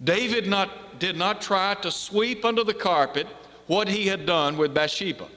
David 0.04 0.48
not, 0.48 1.00
did 1.00 1.18
not 1.18 1.42
try 1.42 1.74
to 1.76 1.90
sweep 1.90 2.44
under 2.44 2.64
the 2.64 2.74
carpet 2.74 3.28
what 3.68 3.88
he 3.88 4.08
had 4.08 4.26
done 4.26 4.58
with 4.58 4.74
Bathsheba. 4.74 5.28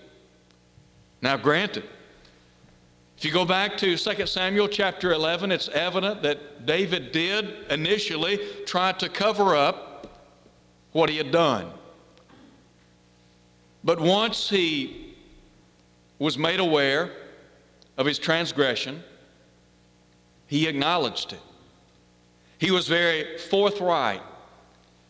Now, 1.22 1.36
granted, 1.36 1.84
If 3.18 3.24
you 3.24 3.32
go 3.32 3.44
back 3.44 3.76
to 3.78 3.96
2 3.96 4.26
Samuel 4.26 4.68
chapter 4.68 5.12
11, 5.12 5.50
it's 5.50 5.68
evident 5.70 6.22
that 6.22 6.66
David 6.66 7.10
did 7.10 7.52
initially 7.68 8.38
try 8.64 8.92
to 8.92 9.08
cover 9.08 9.56
up 9.56 10.06
what 10.92 11.10
he 11.10 11.16
had 11.16 11.32
done. 11.32 11.72
But 13.84 14.00
once 14.00 14.48
he 14.50 15.14
was 16.18 16.36
made 16.36 16.60
aware 16.60 17.10
of 17.96 18.06
his 18.06 18.18
transgression, 18.18 19.02
he 20.46 20.66
acknowledged 20.66 21.32
it. 21.32 21.40
He 22.58 22.70
was 22.70 22.88
very 22.88 23.38
forthright. 23.38 24.22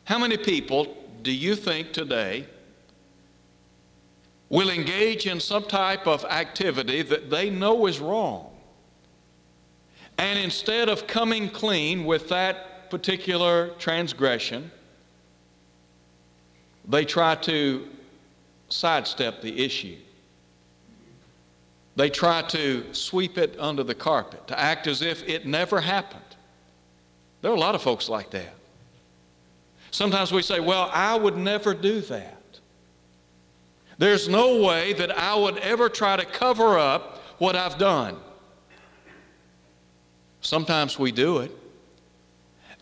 How 0.05 0.19
many 0.19 0.37
people 0.37 0.97
do 1.23 1.33
you 1.33 1.55
think 1.57 1.93
today 1.93 2.47
will 4.49 4.71
engage 4.71 5.27
in 5.27 5.41
some 5.41 5.65
type 5.65 6.07
of 6.07 6.25
activity 6.25 7.03
that 7.03 7.31
they 7.31 7.51
know 7.51 7.87
is 7.87 8.01
wrong. 8.01 8.51
And 10.17 10.39
instead 10.39 10.89
of 10.89 11.07
coming 11.07 11.49
clean 11.49 12.05
with 12.05 12.29
that 12.31 12.91
particular 12.91 13.69
transgression, 13.79 14.71
they 16.87 17.05
try 17.05 17.35
to 17.35 17.87
sidestep 18.69 19.41
the 19.41 19.65
issue. 19.65 19.97
They 21.97 22.11
try 22.11 22.43
to 22.43 22.95
sweep 22.95 23.39
it 23.39 23.57
under 23.59 23.83
the 23.83 23.95
carpet, 23.95 24.47
to 24.49 24.59
act 24.59 24.87
as 24.87 25.03
if 25.03 25.29
it 25.29 25.47
never 25.47 25.81
happened. 25.81 26.23
There 27.43 27.51
are 27.51 27.57
a 27.57 27.61
lot 27.61 27.75
of 27.75 27.83
folks 27.83 28.09
like 28.09 28.31
that. 28.31 28.55
Sometimes 29.91 30.33
we 30.33 30.43
say, 30.43 30.61
Well, 30.61 30.91
I 30.93 31.17
would 31.17 31.37
never 31.37 31.75
do 31.75 32.01
that. 32.03 32.37
There's 33.97 34.29
no 34.29 34.63
way 34.63 34.93
that 34.93 35.17
I 35.17 35.35
would 35.35 35.59
ever 35.59 35.89
try 35.89 36.17
to 36.17 36.25
cover 36.25 36.79
up 36.79 37.19
what 37.39 37.57
I've 37.57 37.79
done. 37.79 38.17
Sometimes 40.41 40.99
we 40.99 41.11
do 41.11 41.39
it 41.39 41.51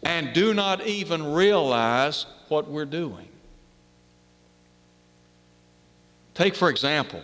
and 0.03 0.35
do 0.35 0.53
not 0.53 0.87
even 0.87 1.33
realize 1.33 2.27
what 2.49 2.69
we're 2.69 2.85
doing. 2.85 3.29
Take, 6.37 6.55
for 6.55 6.69
example, 6.69 7.23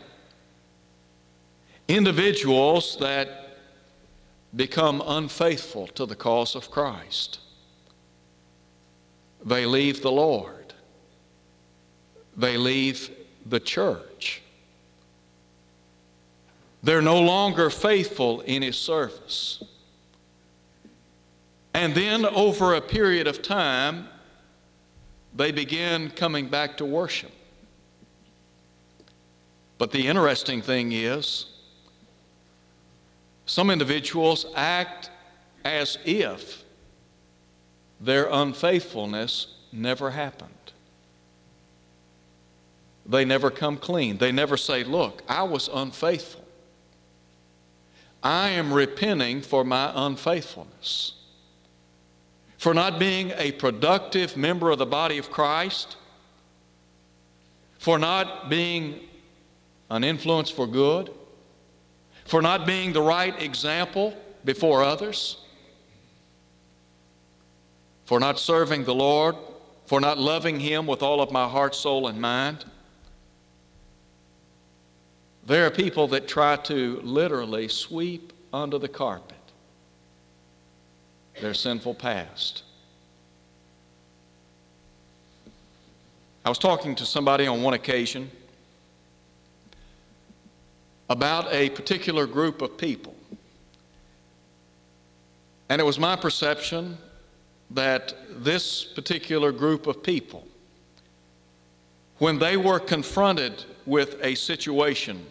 individuals 1.86 2.96
that 2.96 3.58
become 4.56 5.02
unfaithful 5.04 5.86
to 5.88 6.06
the 6.06 6.16
cause 6.16 6.54
of 6.54 6.70
Christ. 6.70 7.38
They 9.44 9.66
leave 9.66 10.00
the 10.00 10.10
Lord, 10.10 10.72
they 12.34 12.56
leave 12.56 13.10
the 13.44 13.60
church. 13.60 14.40
They're 16.82 17.02
no 17.02 17.20
longer 17.20 17.68
faithful 17.68 18.40
in 18.40 18.62
his 18.62 18.76
service. 18.76 19.62
And 21.74 21.94
then, 21.94 22.24
over 22.24 22.74
a 22.74 22.80
period 22.80 23.26
of 23.26 23.42
time, 23.42 24.08
they 25.36 25.52
begin 25.52 26.10
coming 26.10 26.48
back 26.48 26.78
to 26.78 26.86
worship. 26.86 27.30
But 29.82 29.90
the 29.90 30.06
interesting 30.06 30.62
thing 30.62 30.92
is, 30.92 31.46
some 33.46 33.68
individuals 33.68 34.46
act 34.54 35.10
as 35.64 35.98
if 36.04 36.62
their 38.00 38.28
unfaithfulness 38.30 39.48
never 39.72 40.12
happened. 40.12 40.50
They 43.04 43.24
never 43.24 43.50
come 43.50 43.76
clean. 43.76 44.18
They 44.18 44.30
never 44.30 44.56
say, 44.56 44.84
Look, 44.84 45.24
I 45.28 45.42
was 45.42 45.68
unfaithful. 45.74 46.44
I 48.22 48.50
am 48.50 48.72
repenting 48.72 49.40
for 49.40 49.64
my 49.64 49.90
unfaithfulness, 49.96 51.14
for 52.56 52.72
not 52.72 53.00
being 53.00 53.32
a 53.36 53.50
productive 53.50 54.36
member 54.36 54.70
of 54.70 54.78
the 54.78 54.86
body 54.86 55.18
of 55.18 55.28
Christ, 55.32 55.96
for 57.80 57.98
not 57.98 58.48
being 58.48 59.08
an 59.92 60.04
influence 60.04 60.48
for 60.48 60.66
good, 60.66 61.10
for 62.24 62.40
not 62.40 62.66
being 62.66 62.94
the 62.94 63.02
right 63.02 63.40
example 63.42 64.16
before 64.42 64.82
others, 64.82 65.36
for 68.06 68.18
not 68.18 68.38
serving 68.38 68.84
the 68.84 68.94
Lord, 68.94 69.36
for 69.84 70.00
not 70.00 70.16
loving 70.16 70.58
Him 70.58 70.86
with 70.86 71.02
all 71.02 71.20
of 71.20 71.30
my 71.30 71.46
heart, 71.46 71.74
soul, 71.74 72.08
and 72.08 72.18
mind. 72.18 72.64
There 75.44 75.66
are 75.66 75.70
people 75.70 76.08
that 76.08 76.26
try 76.26 76.56
to 76.56 76.98
literally 77.02 77.68
sweep 77.68 78.32
under 78.50 78.78
the 78.78 78.88
carpet 78.88 79.36
their 81.38 81.52
sinful 81.52 81.96
past. 81.96 82.62
I 86.46 86.48
was 86.48 86.58
talking 86.58 86.94
to 86.94 87.04
somebody 87.04 87.46
on 87.46 87.62
one 87.62 87.74
occasion 87.74 88.30
about 91.12 91.52
a 91.52 91.68
particular 91.70 92.26
group 92.26 92.62
of 92.62 92.78
people. 92.78 93.14
And 95.68 95.78
it 95.78 95.84
was 95.84 95.98
my 95.98 96.16
perception 96.16 96.96
that 97.70 98.14
this 98.30 98.84
particular 98.84 99.52
group 99.52 99.86
of 99.86 100.02
people, 100.02 100.46
when 102.16 102.38
they 102.38 102.56
were 102.56 102.80
confronted 102.80 103.64
with 103.84 104.16
a 104.22 104.34
situation 104.34 105.26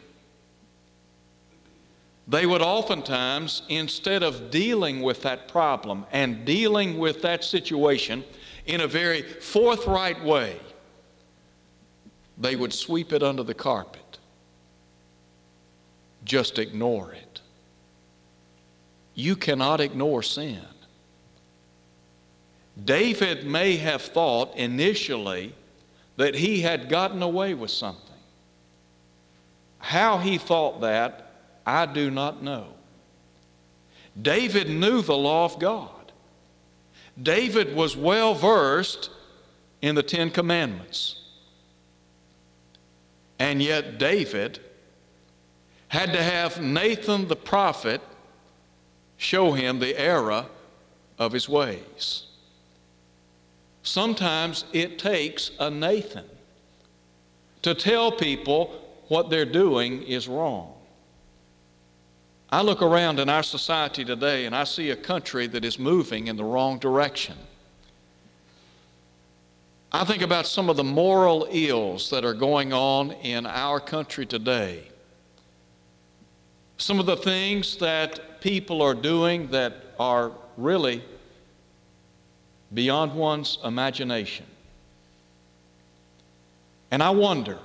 they 2.27 2.45
would 2.45 2.61
oftentimes, 2.61 3.63
instead 3.67 4.23
of 4.23 4.51
dealing 4.51 5.01
with 5.01 5.21
that 5.23 5.49
problem 5.49 6.05
and 6.11 6.45
dealing 6.45 6.97
with 6.97 7.21
that 7.23 7.43
situation 7.43 8.23
in 8.65 8.79
a 8.79 8.87
very 8.87 9.21
forthright 9.21 10.23
way, 10.23 10.57
they 12.37 12.55
would 12.55 12.71
sweep 12.71 13.11
it 13.11 13.21
under 13.21 13.43
the 13.43 13.53
carpet. 13.53 14.19
Just 16.23 16.59
ignore 16.59 17.11
it. 17.11 17.41
You 19.13 19.35
cannot 19.35 19.81
ignore 19.81 20.23
sin. 20.23 20.65
David 22.83 23.45
may 23.45 23.77
have 23.77 24.01
thought 24.01 24.55
initially 24.55 25.53
that 26.17 26.35
he 26.35 26.61
had 26.61 26.89
gotten 26.89 27.21
away 27.21 27.53
with 27.53 27.71
something. 27.71 28.07
How 29.79 30.19
he 30.19 30.37
thought 30.37 30.81
that 30.81 31.31
I 31.65 31.85
do 31.85 32.09
not 32.09 32.41
know. 32.41 32.67
David 34.19 34.69
knew 34.69 35.01
the 35.01 35.17
law 35.17 35.45
of 35.45 35.59
God. 35.59 35.89
David 37.21 37.75
was 37.75 37.95
well 37.97 38.33
versed 38.33 39.09
in 39.81 39.95
the 39.95 40.03
Ten 40.03 40.29
Commandments. 40.29 41.17
And 43.39 43.61
yet, 43.61 43.97
David 43.97 44.59
had 45.91 46.13
to 46.13 46.23
have 46.23 46.61
Nathan 46.61 47.27
the 47.27 47.35
prophet 47.35 47.99
show 49.17 49.51
him 49.51 49.79
the 49.79 49.99
error 49.99 50.45
of 51.19 51.33
his 51.33 51.49
ways. 51.49 52.27
Sometimes 53.83 54.63
it 54.71 54.97
takes 54.97 55.51
a 55.59 55.69
Nathan 55.69 56.23
to 57.61 57.75
tell 57.75 58.09
people 58.09 58.67
what 59.09 59.29
they're 59.29 59.43
doing 59.43 60.01
is 60.03 60.29
wrong. 60.29 60.73
I 62.49 62.61
look 62.61 62.81
around 62.81 63.19
in 63.19 63.27
our 63.27 63.43
society 63.43 64.05
today 64.05 64.45
and 64.45 64.55
I 64.55 64.63
see 64.63 64.91
a 64.91 64.95
country 64.95 65.45
that 65.47 65.65
is 65.65 65.77
moving 65.77 66.27
in 66.27 66.37
the 66.37 66.45
wrong 66.45 66.79
direction. 66.79 67.35
I 69.91 70.05
think 70.05 70.21
about 70.21 70.47
some 70.47 70.69
of 70.69 70.77
the 70.77 70.85
moral 70.85 71.49
ills 71.51 72.09
that 72.11 72.23
are 72.23 72.33
going 72.33 72.71
on 72.71 73.11
in 73.11 73.45
our 73.45 73.81
country 73.81 74.25
today. 74.25 74.87
Some 76.81 76.99
of 76.99 77.05
the 77.05 77.15
things 77.15 77.75
that 77.75 78.41
people 78.41 78.81
are 78.81 78.95
doing 78.95 79.51
that 79.51 79.93
are 79.99 80.31
really 80.57 81.03
beyond 82.73 83.13
one's 83.13 83.59
imagination. 83.63 84.47
And 86.89 87.03
I 87.03 87.11
wonder 87.11 87.59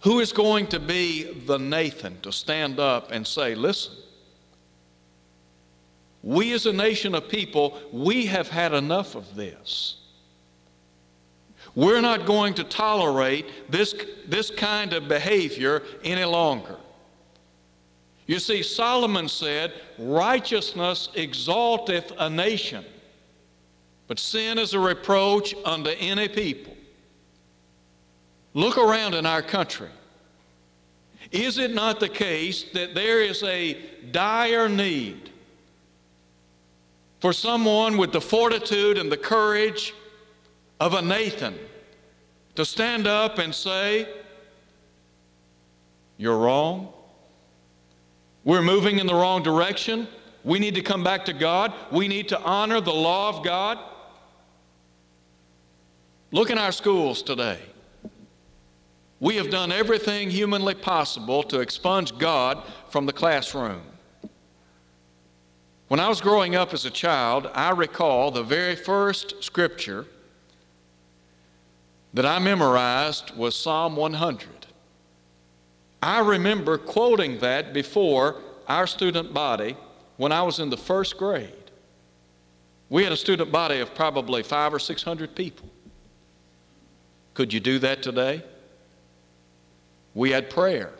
who 0.00 0.18
is 0.18 0.32
going 0.32 0.66
to 0.66 0.80
be 0.80 1.22
the 1.22 1.56
Nathan 1.56 2.20
to 2.22 2.32
stand 2.32 2.80
up 2.80 3.12
and 3.12 3.24
say, 3.24 3.54
listen, 3.54 3.94
we 6.24 6.52
as 6.52 6.66
a 6.66 6.72
nation 6.72 7.14
of 7.14 7.28
people, 7.28 7.78
we 7.92 8.26
have 8.26 8.48
had 8.48 8.74
enough 8.74 9.14
of 9.14 9.36
this. 9.36 9.98
We're 11.76 12.00
not 12.00 12.26
going 12.26 12.54
to 12.54 12.64
tolerate 12.64 13.46
this, 13.70 13.94
this 14.26 14.50
kind 14.50 14.92
of 14.92 15.06
behavior 15.06 15.84
any 16.02 16.24
longer. 16.24 16.78
You 18.26 18.40
see, 18.40 18.62
Solomon 18.62 19.28
said, 19.28 19.72
Righteousness 19.98 21.08
exalteth 21.14 22.12
a 22.18 22.28
nation, 22.28 22.84
but 24.08 24.18
sin 24.18 24.58
is 24.58 24.74
a 24.74 24.80
reproach 24.80 25.54
unto 25.64 25.90
any 25.98 26.28
people. 26.28 26.76
Look 28.54 28.78
around 28.78 29.14
in 29.14 29.26
our 29.26 29.42
country. 29.42 29.90
Is 31.30 31.58
it 31.58 31.74
not 31.74 32.00
the 32.00 32.08
case 32.08 32.64
that 32.72 32.94
there 32.94 33.20
is 33.20 33.42
a 33.42 33.76
dire 34.12 34.68
need 34.68 35.30
for 37.20 37.32
someone 37.32 37.96
with 37.96 38.12
the 38.12 38.20
fortitude 38.20 38.98
and 38.98 39.10
the 39.10 39.16
courage 39.16 39.94
of 40.80 40.94
a 40.94 41.02
Nathan 41.02 41.58
to 42.54 42.64
stand 42.64 43.06
up 43.06 43.38
and 43.38 43.54
say, 43.54 44.08
You're 46.16 46.38
wrong? 46.38 46.92
We're 48.46 48.62
moving 48.62 49.00
in 49.00 49.08
the 49.08 49.14
wrong 49.14 49.42
direction. 49.42 50.06
We 50.44 50.60
need 50.60 50.76
to 50.76 50.80
come 50.80 51.02
back 51.02 51.24
to 51.24 51.32
God. 51.32 51.74
We 51.90 52.06
need 52.06 52.28
to 52.28 52.40
honor 52.40 52.80
the 52.80 52.94
law 52.94 53.28
of 53.28 53.44
God. 53.44 53.76
Look 56.30 56.50
in 56.50 56.56
our 56.56 56.70
schools 56.70 57.22
today. 57.22 57.58
We 59.18 59.34
have 59.34 59.50
done 59.50 59.72
everything 59.72 60.30
humanly 60.30 60.74
possible 60.74 61.42
to 61.42 61.58
expunge 61.58 62.16
God 62.18 62.62
from 62.88 63.06
the 63.06 63.12
classroom. 63.12 63.82
When 65.88 65.98
I 65.98 66.08
was 66.08 66.20
growing 66.20 66.54
up 66.54 66.72
as 66.72 66.84
a 66.84 66.90
child, 66.90 67.50
I 67.52 67.70
recall 67.70 68.30
the 68.30 68.44
very 68.44 68.76
first 68.76 69.42
scripture 69.42 70.06
that 72.14 72.24
I 72.24 72.38
memorized 72.38 73.36
was 73.36 73.56
Psalm 73.56 73.96
100. 73.96 74.66
I 76.02 76.20
remember 76.20 76.78
quoting 76.78 77.38
that 77.40 77.72
before 77.72 78.36
our 78.68 78.86
student 78.86 79.32
body 79.32 79.76
when 80.16 80.32
I 80.32 80.42
was 80.42 80.58
in 80.58 80.70
the 80.70 80.76
first 80.76 81.16
grade. 81.16 81.52
We 82.88 83.02
had 83.02 83.12
a 83.12 83.16
student 83.16 83.50
body 83.50 83.80
of 83.80 83.94
probably 83.94 84.42
five 84.42 84.72
or 84.72 84.78
six 84.78 85.02
hundred 85.02 85.34
people. 85.34 85.68
Could 87.34 87.52
you 87.52 87.60
do 87.60 87.78
that 87.80 88.02
today? 88.02 88.42
We 90.14 90.30
had 90.30 90.48
prayer. 90.48 90.92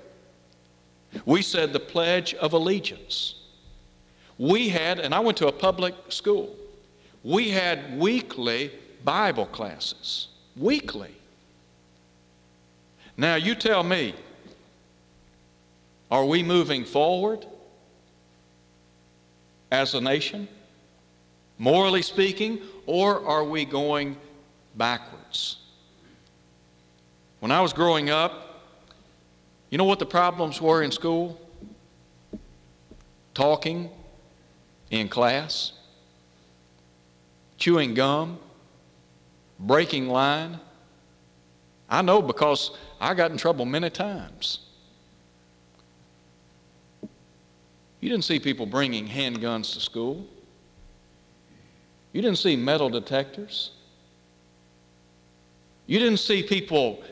We 1.24 1.40
said 1.40 1.72
the 1.72 1.80
Pledge 1.80 2.34
of 2.34 2.52
Allegiance. 2.52 3.36
We 4.36 4.68
had, 4.68 4.98
and 4.98 5.14
I 5.14 5.20
went 5.20 5.38
to 5.38 5.46
a 5.46 5.52
public 5.52 5.94
school, 6.10 6.54
we 7.24 7.50
had 7.50 7.98
weekly 7.98 8.70
Bible 9.04 9.46
classes. 9.46 10.28
Weekly. 10.56 11.14
Now, 13.16 13.36
you 13.36 13.54
tell 13.54 13.82
me, 13.82 14.14
are 16.10 16.24
we 16.24 16.42
moving 16.42 16.84
forward 16.84 17.46
as 19.70 19.94
a 19.94 20.00
nation, 20.00 20.48
morally 21.58 22.02
speaking, 22.02 22.60
or 22.86 23.24
are 23.26 23.44
we 23.44 23.64
going 23.64 24.16
backwards? 24.76 25.58
When 27.40 27.50
I 27.50 27.60
was 27.60 27.72
growing 27.72 28.10
up, 28.10 28.64
you 29.70 29.78
know 29.78 29.84
what 29.84 29.98
the 29.98 30.06
problems 30.06 30.60
were 30.60 30.82
in 30.82 30.92
school? 30.92 31.40
Talking 33.34 33.90
in 34.90 35.08
class, 35.08 35.72
chewing 37.58 37.94
gum, 37.94 38.38
breaking 39.58 40.08
line. 40.08 40.60
I 41.88 42.02
know 42.02 42.22
because 42.22 42.70
I 43.00 43.14
got 43.14 43.30
in 43.30 43.36
trouble 43.36 43.64
many 43.64 43.90
times. 43.90 44.65
You 48.00 48.08
didn't 48.08 48.24
see 48.24 48.38
people 48.38 48.66
bringing 48.66 49.08
handguns 49.08 49.72
to 49.74 49.80
school. 49.80 50.26
You 52.12 52.22
didn't 52.22 52.38
see 52.38 52.56
metal 52.56 52.88
detectors. 52.88 53.72
You 55.86 55.98
didn't 55.98 56.18
see 56.18 56.42
people 56.42 57.02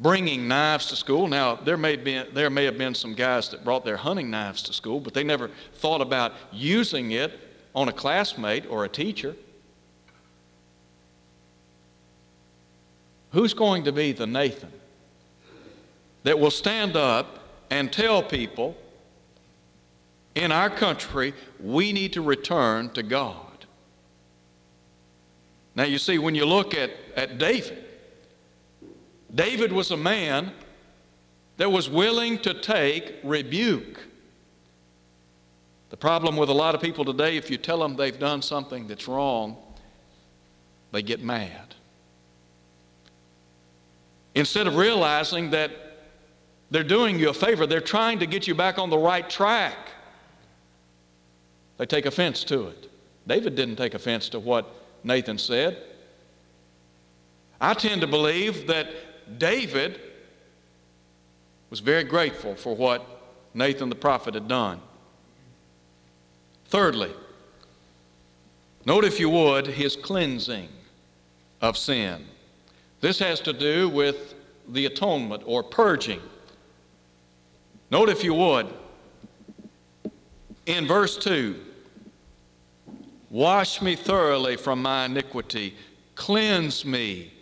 bringing 0.00 0.48
knives 0.48 0.86
to 0.86 0.96
school. 0.96 1.28
Now, 1.28 1.54
there 1.54 1.76
may, 1.76 1.96
be, 1.96 2.22
there 2.32 2.50
may 2.50 2.64
have 2.64 2.76
been 2.76 2.94
some 2.94 3.14
guys 3.14 3.48
that 3.50 3.64
brought 3.64 3.84
their 3.84 3.96
hunting 3.96 4.30
knives 4.30 4.62
to 4.64 4.72
school, 4.72 5.00
but 5.00 5.14
they 5.14 5.24
never 5.24 5.50
thought 5.74 6.00
about 6.00 6.32
using 6.52 7.12
it 7.12 7.38
on 7.74 7.88
a 7.88 7.92
classmate 7.92 8.66
or 8.68 8.84
a 8.84 8.88
teacher. 8.88 9.34
Who's 13.32 13.54
going 13.54 13.84
to 13.84 13.92
be 13.92 14.12
the 14.12 14.26
Nathan 14.26 14.72
that 16.22 16.38
will 16.38 16.50
stand 16.50 16.96
up 16.96 17.40
and 17.70 17.92
tell 17.92 18.22
people 18.22 18.76
in 20.34 20.52
our 20.52 20.70
country 20.70 21.34
we 21.60 21.92
need 21.92 22.12
to 22.14 22.22
return 22.22 22.90
to 22.90 23.02
God? 23.02 23.66
Now, 25.74 25.84
you 25.84 25.98
see, 25.98 26.18
when 26.18 26.34
you 26.34 26.44
look 26.46 26.74
at, 26.74 26.90
at 27.16 27.38
David, 27.38 27.84
David 29.34 29.72
was 29.72 29.90
a 29.90 29.96
man 29.96 30.52
that 31.56 31.70
was 31.70 31.88
willing 31.88 32.38
to 32.40 32.54
take 32.54 33.16
rebuke. 33.24 34.00
The 35.90 35.96
problem 35.96 36.36
with 36.36 36.48
a 36.48 36.52
lot 36.52 36.74
of 36.74 36.80
people 36.80 37.04
today, 37.04 37.36
if 37.36 37.50
you 37.50 37.56
tell 37.56 37.78
them 37.78 37.96
they've 37.96 38.18
done 38.18 38.42
something 38.42 38.86
that's 38.86 39.08
wrong, 39.08 39.56
they 40.92 41.02
get 41.02 41.22
mad. 41.22 41.74
Instead 44.34 44.66
of 44.66 44.76
realizing 44.76 45.50
that 45.50 45.70
they're 46.70 46.82
doing 46.82 47.18
you 47.18 47.28
a 47.28 47.34
favor, 47.34 47.66
they're 47.66 47.80
trying 47.80 48.18
to 48.20 48.26
get 48.26 48.48
you 48.48 48.54
back 48.54 48.78
on 48.78 48.90
the 48.90 48.98
right 48.98 49.28
track, 49.28 49.76
they 51.78 51.86
take 51.86 52.06
offense 52.06 52.44
to 52.44 52.68
it. 52.68 52.90
David 53.26 53.54
didn't 53.54 53.76
take 53.76 53.94
offense 53.94 54.28
to 54.30 54.38
what 54.38 54.72
Nathan 55.02 55.38
said. 55.38 55.78
I 57.60 57.74
tend 57.74 58.00
to 58.02 58.06
believe 58.06 58.66
that 58.66 59.38
David 59.38 60.00
was 61.70 61.80
very 61.80 62.04
grateful 62.04 62.54
for 62.54 62.76
what 62.76 63.06
Nathan 63.54 63.88
the 63.88 63.94
prophet 63.94 64.34
had 64.34 64.48
done. 64.48 64.80
Thirdly, 66.66 67.12
note 68.84 69.04
if 69.04 69.18
you 69.18 69.30
would 69.30 69.66
his 69.66 69.96
cleansing 69.96 70.68
of 71.60 71.78
sin. 71.78 72.26
This 73.00 73.18
has 73.18 73.40
to 73.40 73.52
do 73.52 73.88
with 73.88 74.34
the 74.68 74.86
atonement 74.86 75.42
or 75.46 75.62
purging. 75.62 76.20
Note 77.90 78.08
if 78.08 78.24
you 78.24 78.34
would, 78.34 78.72
in 80.66 80.86
verse 80.86 81.16
2 81.16 81.56
Wash 83.30 83.82
me 83.82 83.96
thoroughly 83.96 84.56
from 84.56 84.80
my 84.80 85.06
iniquity, 85.06 85.74
cleanse 86.14 86.84
me 86.84 87.32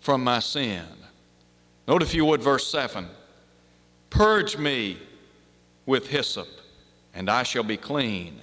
from 0.00 0.22
my 0.22 0.40
sin. 0.40 0.84
Note, 1.86 2.02
if 2.02 2.14
you 2.14 2.24
would, 2.26 2.42
verse 2.42 2.70
7 2.70 3.06
Purge 4.10 4.58
me 4.58 4.98
with 5.86 6.08
hyssop, 6.08 6.48
and 7.14 7.30
I 7.30 7.42
shall 7.42 7.62
be 7.62 7.78
clean. 7.78 8.40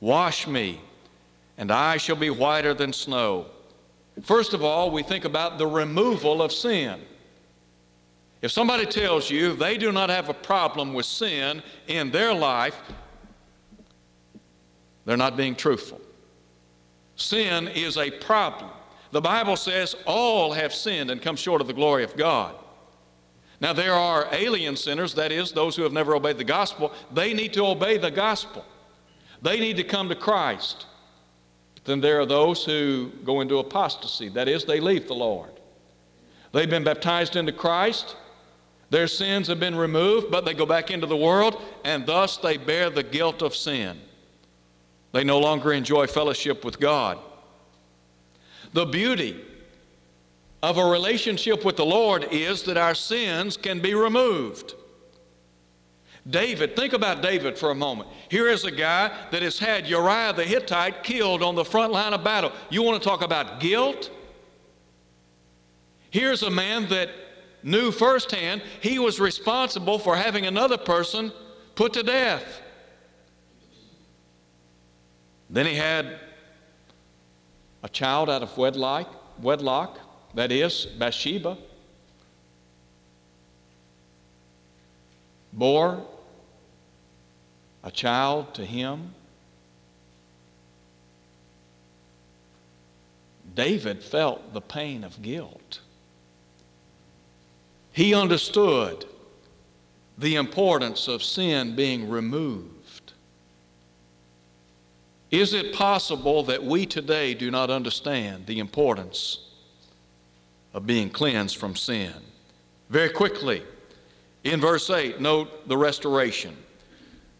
Wash 0.00 0.48
me, 0.48 0.80
and 1.56 1.70
I 1.70 1.96
shall 1.96 2.16
be 2.16 2.30
whiter 2.30 2.74
than 2.74 2.92
snow. 2.92 3.46
First 4.22 4.52
of 4.52 4.64
all, 4.64 4.90
we 4.90 5.04
think 5.04 5.24
about 5.24 5.58
the 5.58 5.66
removal 5.66 6.42
of 6.42 6.52
sin. 6.52 7.00
If 8.42 8.50
somebody 8.50 8.84
tells 8.84 9.30
you 9.30 9.54
they 9.54 9.78
do 9.78 9.92
not 9.92 10.10
have 10.10 10.28
a 10.28 10.34
problem 10.34 10.92
with 10.92 11.06
sin 11.06 11.62
in 11.86 12.10
their 12.10 12.34
life, 12.34 12.76
they're 15.04 15.16
not 15.16 15.36
being 15.36 15.54
truthful. 15.54 16.00
Sin 17.16 17.68
is 17.68 17.96
a 17.96 18.10
problem. 18.10 18.70
The 19.10 19.20
Bible 19.20 19.56
says 19.56 19.94
all 20.06 20.52
have 20.52 20.72
sinned 20.72 21.10
and 21.10 21.20
come 21.20 21.36
short 21.36 21.60
of 21.60 21.66
the 21.66 21.72
glory 21.72 22.04
of 22.04 22.16
God. 22.16 22.54
Now, 23.60 23.72
there 23.72 23.94
are 23.94 24.26
alien 24.32 24.74
sinners, 24.76 25.14
that 25.14 25.30
is, 25.30 25.52
those 25.52 25.76
who 25.76 25.84
have 25.84 25.92
never 25.92 26.16
obeyed 26.16 26.36
the 26.36 26.42
gospel. 26.42 26.92
They 27.12 27.32
need 27.32 27.52
to 27.52 27.64
obey 27.64 27.96
the 27.96 28.10
gospel, 28.10 28.64
they 29.40 29.60
need 29.60 29.76
to 29.76 29.84
come 29.84 30.08
to 30.08 30.16
Christ. 30.16 30.86
Then 31.84 32.00
there 32.00 32.20
are 32.20 32.26
those 32.26 32.64
who 32.64 33.10
go 33.24 33.40
into 33.40 33.58
apostasy, 33.58 34.28
that 34.30 34.48
is, 34.48 34.64
they 34.64 34.80
leave 34.80 35.08
the 35.08 35.14
Lord. 35.14 35.50
They've 36.52 36.70
been 36.70 36.84
baptized 36.84 37.36
into 37.36 37.52
Christ, 37.52 38.16
their 38.90 39.06
sins 39.06 39.48
have 39.48 39.58
been 39.58 39.74
removed, 39.74 40.30
but 40.30 40.44
they 40.44 40.54
go 40.54 40.66
back 40.66 40.90
into 40.90 41.06
the 41.06 41.16
world, 41.16 41.62
and 41.84 42.04
thus 42.04 42.36
they 42.36 42.56
bear 42.56 42.90
the 42.90 43.02
guilt 43.02 43.42
of 43.42 43.54
sin. 43.54 43.98
They 45.12 45.24
no 45.24 45.38
longer 45.38 45.72
enjoy 45.72 46.06
fellowship 46.06 46.64
with 46.64 46.80
God. 46.80 47.18
The 48.72 48.86
beauty 48.86 49.40
of 50.62 50.78
a 50.78 50.84
relationship 50.84 51.64
with 51.64 51.76
the 51.76 51.84
Lord 51.84 52.28
is 52.30 52.62
that 52.64 52.76
our 52.76 52.94
sins 52.94 53.56
can 53.56 53.80
be 53.80 53.94
removed. 53.94 54.74
David, 56.28 56.76
think 56.76 56.92
about 56.92 57.20
David 57.20 57.58
for 57.58 57.70
a 57.70 57.74
moment. 57.74 58.08
Here 58.28 58.48
is 58.48 58.64
a 58.64 58.70
guy 58.70 59.10
that 59.32 59.42
has 59.42 59.58
had 59.58 59.88
Uriah 59.88 60.32
the 60.32 60.44
Hittite 60.44 61.02
killed 61.02 61.42
on 61.42 61.56
the 61.56 61.64
front 61.64 61.92
line 61.92 62.12
of 62.12 62.22
battle. 62.22 62.52
You 62.70 62.82
want 62.82 63.02
to 63.02 63.08
talk 63.08 63.22
about 63.22 63.58
guilt? 63.58 64.10
Here's 66.10 66.42
a 66.42 66.50
man 66.50 66.88
that 66.88 67.10
knew 67.64 67.90
firsthand 67.90 68.62
he 68.80 68.98
was 68.98 69.18
responsible 69.18 69.98
for 69.98 70.14
having 70.14 70.46
another 70.46 70.78
person 70.78 71.32
put 71.74 71.92
to 71.94 72.02
death. 72.04 72.60
Then 75.52 75.66
he 75.66 75.74
had 75.74 76.18
a 77.84 77.88
child 77.88 78.28
out 78.28 78.42
of 78.42 78.58
wedlock, 78.58 79.40
wedlock 79.40 80.00
that 80.34 80.50
is, 80.50 80.86
Bathsheba. 80.86 81.56
bore 85.52 86.04
a 87.84 87.90
child 87.90 88.54
to 88.54 88.64
him. 88.64 89.14
David 93.54 94.02
felt 94.02 94.54
the 94.54 94.60
pain 94.60 95.04
of 95.04 95.20
guilt. 95.20 95.80
He 97.92 98.14
understood 98.14 99.04
the 100.16 100.36
importance 100.36 101.06
of 101.06 101.22
sin 101.22 101.76
being 101.76 102.08
removed. 102.08 102.81
Is 105.32 105.54
it 105.54 105.72
possible 105.72 106.42
that 106.44 106.62
we 106.62 106.84
today 106.84 107.32
do 107.32 107.50
not 107.50 107.70
understand 107.70 108.44
the 108.44 108.58
importance 108.58 109.48
of 110.74 110.86
being 110.86 111.08
cleansed 111.08 111.56
from 111.56 111.74
sin? 111.74 112.12
Very 112.90 113.08
quickly, 113.08 113.62
in 114.44 114.60
verse 114.60 114.90
8, 114.90 115.22
note 115.22 115.66
the 115.66 115.76
restoration. 115.78 116.54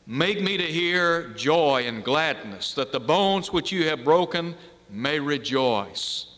Make 0.07 0.41
me 0.41 0.57
to 0.57 0.65
hear 0.65 1.29
joy 1.35 1.85
and 1.87 2.03
gladness, 2.03 2.73
that 2.75 2.93
the 2.93 3.01
bones 3.01 3.53
which 3.53 3.71
you 3.71 3.87
have 3.89 4.03
broken 4.03 4.55
may 4.89 5.21
rejoice. 5.21 6.29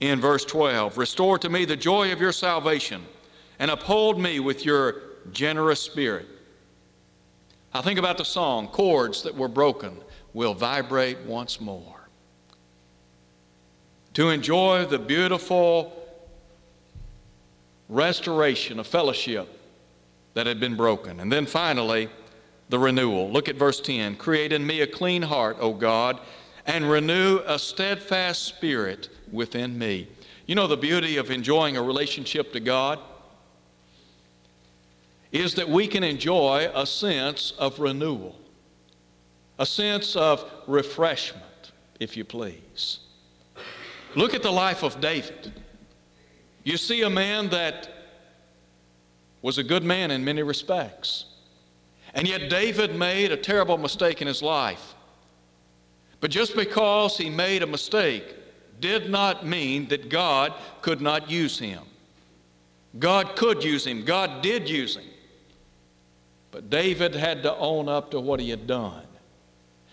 In 0.00 0.18
verse 0.18 0.46
12, 0.46 0.96
restore 0.96 1.38
to 1.38 1.50
me 1.50 1.66
the 1.66 1.76
joy 1.76 2.10
of 2.10 2.22
your 2.22 2.32
salvation 2.32 3.04
and 3.58 3.70
uphold 3.70 4.18
me 4.18 4.40
with 4.40 4.64
your 4.64 5.02
generous 5.30 5.80
spirit. 5.80 6.26
I 7.74 7.82
think 7.82 7.98
about 7.98 8.18
the 8.18 8.24
song, 8.24 8.68
chords 8.68 9.22
that 9.24 9.34
were 9.34 9.48
broken 9.48 9.98
will 10.32 10.54
vibrate 10.54 11.18
once 11.26 11.60
more. 11.60 12.08
To 14.14 14.30
enjoy 14.30 14.86
the 14.86 14.98
beautiful 14.98 15.92
restoration 17.88 18.78
of 18.78 18.86
fellowship 18.86 19.60
that 20.34 20.46
had 20.46 20.60
been 20.60 20.76
broken. 20.76 21.18
And 21.18 21.32
then 21.32 21.46
finally, 21.46 22.08
the 22.68 22.78
renewal. 22.78 23.30
Look 23.30 23.48
at 23.48 23.56
verse 23.56 23.80
10 23.80 24.16
Create 24.16 24.52
in 24.52 24.64
me 24.66 24.80
a 24.80 24.86
clean 24.86 25.22
heart, 25.22 25.56
O 25.58 25.72
God, 25.72 26.20
and 26.66 26.88
renew 26.88 27.40
a 27.46 27.58
steadfast 27.58 28.44
spirit 28.44 29.08
within 29.32 29.76
me. 29.78 30.08
You 30.46 30.54
know 30.54 30.66
the 30.66 30.76
beauty 30.76 31.16
of 31.16 31.30
enjoying 31.30 31.76
a 31.76 31.82
relationship 31.82 32.52
to 32.52 32.60
God? 32.60 33.00
Is 35.34 35.54
that 35.56 35.68
we 35.68 35.88
can 35.88 36.04
enjoy 36.04 36.70
a 36.72 36.86
sense 36.86 37.52
of 37.58 37.80
renewal, 37.80 38.38
a 39.58 39.66
sense 39.66 40.14
of 40.14 40.48
refreshment, 40.68 41.72
if 41.98 42.16
you 42.16 42.24
please. 42.24 43.00
Look 44.14 44.32
at 44.32 44.44
the 44.44 44.52
life 44.52 44.84
of 44.84 45.00
David. 45.00 45.52
You 46.62 46.76
see 46.76 47.02
a 47.02 47.10
man 47.10 47.48
that 47.48 47.88
was 49.42 49.58
a 49.58 49.64
good 49.64 49.82
man 49.82 50.12
in 50.12 50.24
many 50.24 50.44
respects. 50.44 51.24
And 52.14 52.28
yet, 52.28 52.48
David 52.48 52.94
made 52.94 53.32
a 53.32 53.36
terrible 53.36 53.76
mistake 53.76 54.22
in 54.22 54.28
his 54.28 54.40
life. 54.40 54.94
But 56.20 56.30
just 56.30 56.54
because 56.54 57.18
he 57.18 57.28
made 57.28 57.64
a 57.64 57.66
mistake 57.66 58.36
did 58.80 59.10
not 59.10 59.44
mean 59.44 59.88
that 59.88 60.08
God 60.08 60.54
could 60.80 61.00
not 61.00 61.28
use 61.28 61.58
him. 61.58 61.82
God 63.00 63.34
could 63.34 63.64
use 63.64 63.84
him, 63.84 64.04
God 64.04 64.40
did 64.40 64.70
use 64.70 64.94
him. 64.94 65.04
But 66.54 66.70
David 66.70 67.16
had 67.16 67.42
to 67.42 67.56
own 67.56 67.88
up 67.88 68.12
to 68.12 68.20
what 68.20 68.38
he 68.38 68.50
had 68.50 68.68
done. 68.68 69.02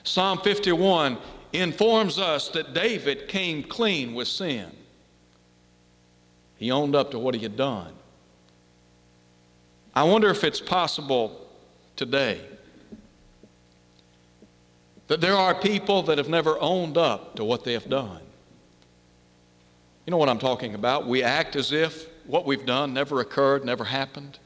Psalm 0.03 0.37
51 0.37 1.17
informs 1.53 2.19
us 2.19 2.49
that 2.49 2.75
David 2.75 3.27
came 3.27 3.63
clean 3.63 4.13
with 4.13 4.27
sin. 4.27 4.69
He 6.57 6.69
owned 6.69 6.95
up 6.95 7.09
to 7.11 7.19
what 7.19 7.33
he 7.33 7.41
had 7.41 7.57
done. 7.57 7.93
I 9.95 10.03
wonder 10.03 10.29
if 10.29 10.43
it's 10.43 10.61
possible 10.61 11.47
today 11.95 12.39
that 15.07 15.19
there 15.19 15.35
are 15.35 15.55
people 15.55 16.03
that 16.03 16.19
have 16.19 16.29
never 16.29 16.59
owned 16.61 16.95
up 16.95 17.37
to 17.37 17.43
what 17.43 17.63
they 17.63 17.73
have 17.73 17.89
done. 17.89 18.21
You 20.05 20.11
know 20.11 20.17
what 20.17 20.29
I'm 20.29 20.37
talking 20.37 20.75
about? 20.75 21.07
We 21.07 21.23
act 21.23 21.55
as 21.55 21.71
if 21.71 22.05
what 22.27 22.45
we've 22.45 22.67
done 22.67 22.93
never 22.93 23.19
occurred, 23.19 23.65
never 23.65 23.85
happened. 23.85 24.37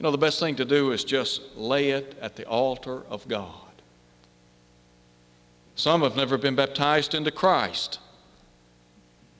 You 0.00 0.04
know, 0.04 0.12
the 0.12 0.16
best 0.16 0.40
thing 0.40 0.56
to 0.56 0.64
do 0.64 0.92
is 0.92 1.04
just 1.04 1.42
lay 1.58 1.90
it 1.90 2.16
at 2.22 2.34
the 2.34 2.46
altar 2.46 3.02
of 3.10 3.28
God. 3.28 3.52
Some 5.74 6.00
have 6.00 6.16
never 6.16 6.38
been 6.38 6.54
baptized 6.54 7.14
into 7.14 7.30
Christ. 7.30 7.98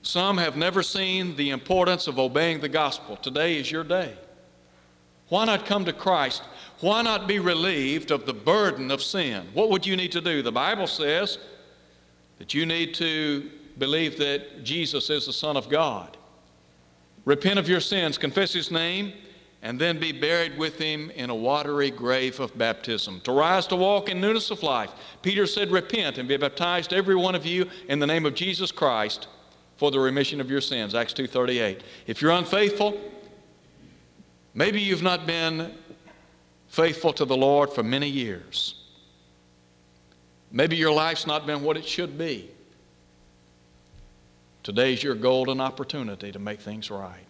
Some 0.03 0.37
have 0.37 0.55
never 0.55 0.83
seen 0.83 1.35
the 1.35 1.49
importance 1.49 2.05
of 2.05 2.19
obeying 2.19 2.59
the 2.59 2.69
gospel. 2.69 3.15
Today 3.15 3.57
is 3.57 3.71
your 3.71 3.83
day. 3.83 4.13
Why 5.29 5.45
not 5.45 5.65
come 5.65 5.83
to 5.85 5.93
Christ? 5.93 6.43
Why 6.79 7.01
not 7.01 7.27
be 7.27 7.39
relieved 7.39 8.11
of 8.11 8.27
the 8.27 8.33
burden 8.33 8.91
of 8.91 9.01
sin? 9.01 9.47
What 9.55 9.71
would 9.71 9.83
you 9.83 9.95
need 9.95 10.11
to 10.11 10.21
do? 10.21 10.43
The 10.43 10.51
Bible 10.51 10.85
says 10.85 11.39
that 12.37 12.53
you 12.53 12.67
need 12.67 12.93
to 12.95 13.49
believe 13.79 14.19
that 14.19 14.63
Jesus 14.63 15.09
is 15.09 15.25
the 15.25 15.33
Son 15.33 15.57
of 15.57 15.69
God. 15.69 16.17
Repent 17.25 17.57
of 17.57 17.67
your 17.67 17.79
sins, 17.79 18.19
confess 18.19 18.53
His 18.53 18.69
name, 18.69 19.13
and 19.61 19.79
then 19.79 19.99
be 19.99 20.11
buried 20.11 20.57
with 20.57 20.77
Him 20.77 21.11
in 21.11 21.29
a 21.29 21.35
watery 21.35 21.91
grave 21.91 22.39
of 22.39 22.57
baptism. 22.57 23.21
To 23.21 23.31
rise 23.31 23.67
to 23.67 23.75
walk 23.75 24.09
in 24.09 24.19
newness 24.19 24.51
of 24.51 24.63
life. 24.63 24.91
Peter 25.21 25.45
said, 25.45 25.71
Repent 25.71 26.17
and 26.17 26.27
be 26.27 26.37
baptized, 26.37 26.93
every 26.93 27.15
one 27.15 27.35
of 27.35 27.45
you, 27.45 27.69
in 27.87 27.99
the 27.99 28.07
name 28.07 28.25
of 28.25 28.33
Jesus 28.33 28.71
Christ 28.71 29.27
for 29.81 29.89
the 29.89 29.99
remission 29.99 30.39
of 30.39 30.47
your 30.47 30.61
sins. 30.61 30.93
Acts 30.93 31.11
2:38. 31.13 31.81
If 32.05 32.21
you're 32.21 32.29
unfaithful, 32.29 33.01
maybe 34.53 34.79
you've 34.79 35.01
not 35.01 35.25
been 35.25 35.75
faithful 36.67 37.11
to 37.13 37.25
the 37.25 37.35
Lord 37.35 37.73
for 37.73 37.81
many 37.81 38.07
years. 38.07 38.75
Maybe 40.51 40.75
your 40.75 40.91
life's 40.91 41.25
not 41.25 41.47
been 41.47 41.63
what 41.63 41.77
it 41.77 41.85
should 41.85 42.15
be. 42.15 42.51
Today's 44.61 45.01
your 45.01 45.15
golden 45.15 45.59
opportunity 45.59 46.31
to 46.31 46.37
make 46.37 46.59
things 46.59 46.91
right. 46.91 47.25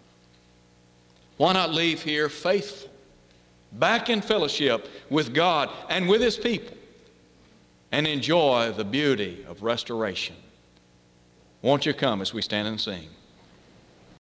Why 1.37 1.53
not 1.53 1.73
leave 1.73 2.03
here 2.03 2.29
faithful, 2.29 2.89
back 3.71 4.09
in 4.09 4.21
fellowship 4.21 4.87
with 5.09 5.33
God 5.33 5.69
and 5.89 6.07
with 6.07 6.21
His 6.21 6.37
people, 6.37 6.77
and 7.91 8.07
enjoy 8.07 8.71
the 8.71 8.85
beauty 8.85 9.45
of 9.47 9.63
restoration? 9.63 10.35
Won't 11.61 11.85
you 11.85 11.93
come 11.93 12.21
as 12.21 12.33
we 12.33 12.41
stand 12.41 12.67
and 12.67 12.79
sing? 12.79 13.09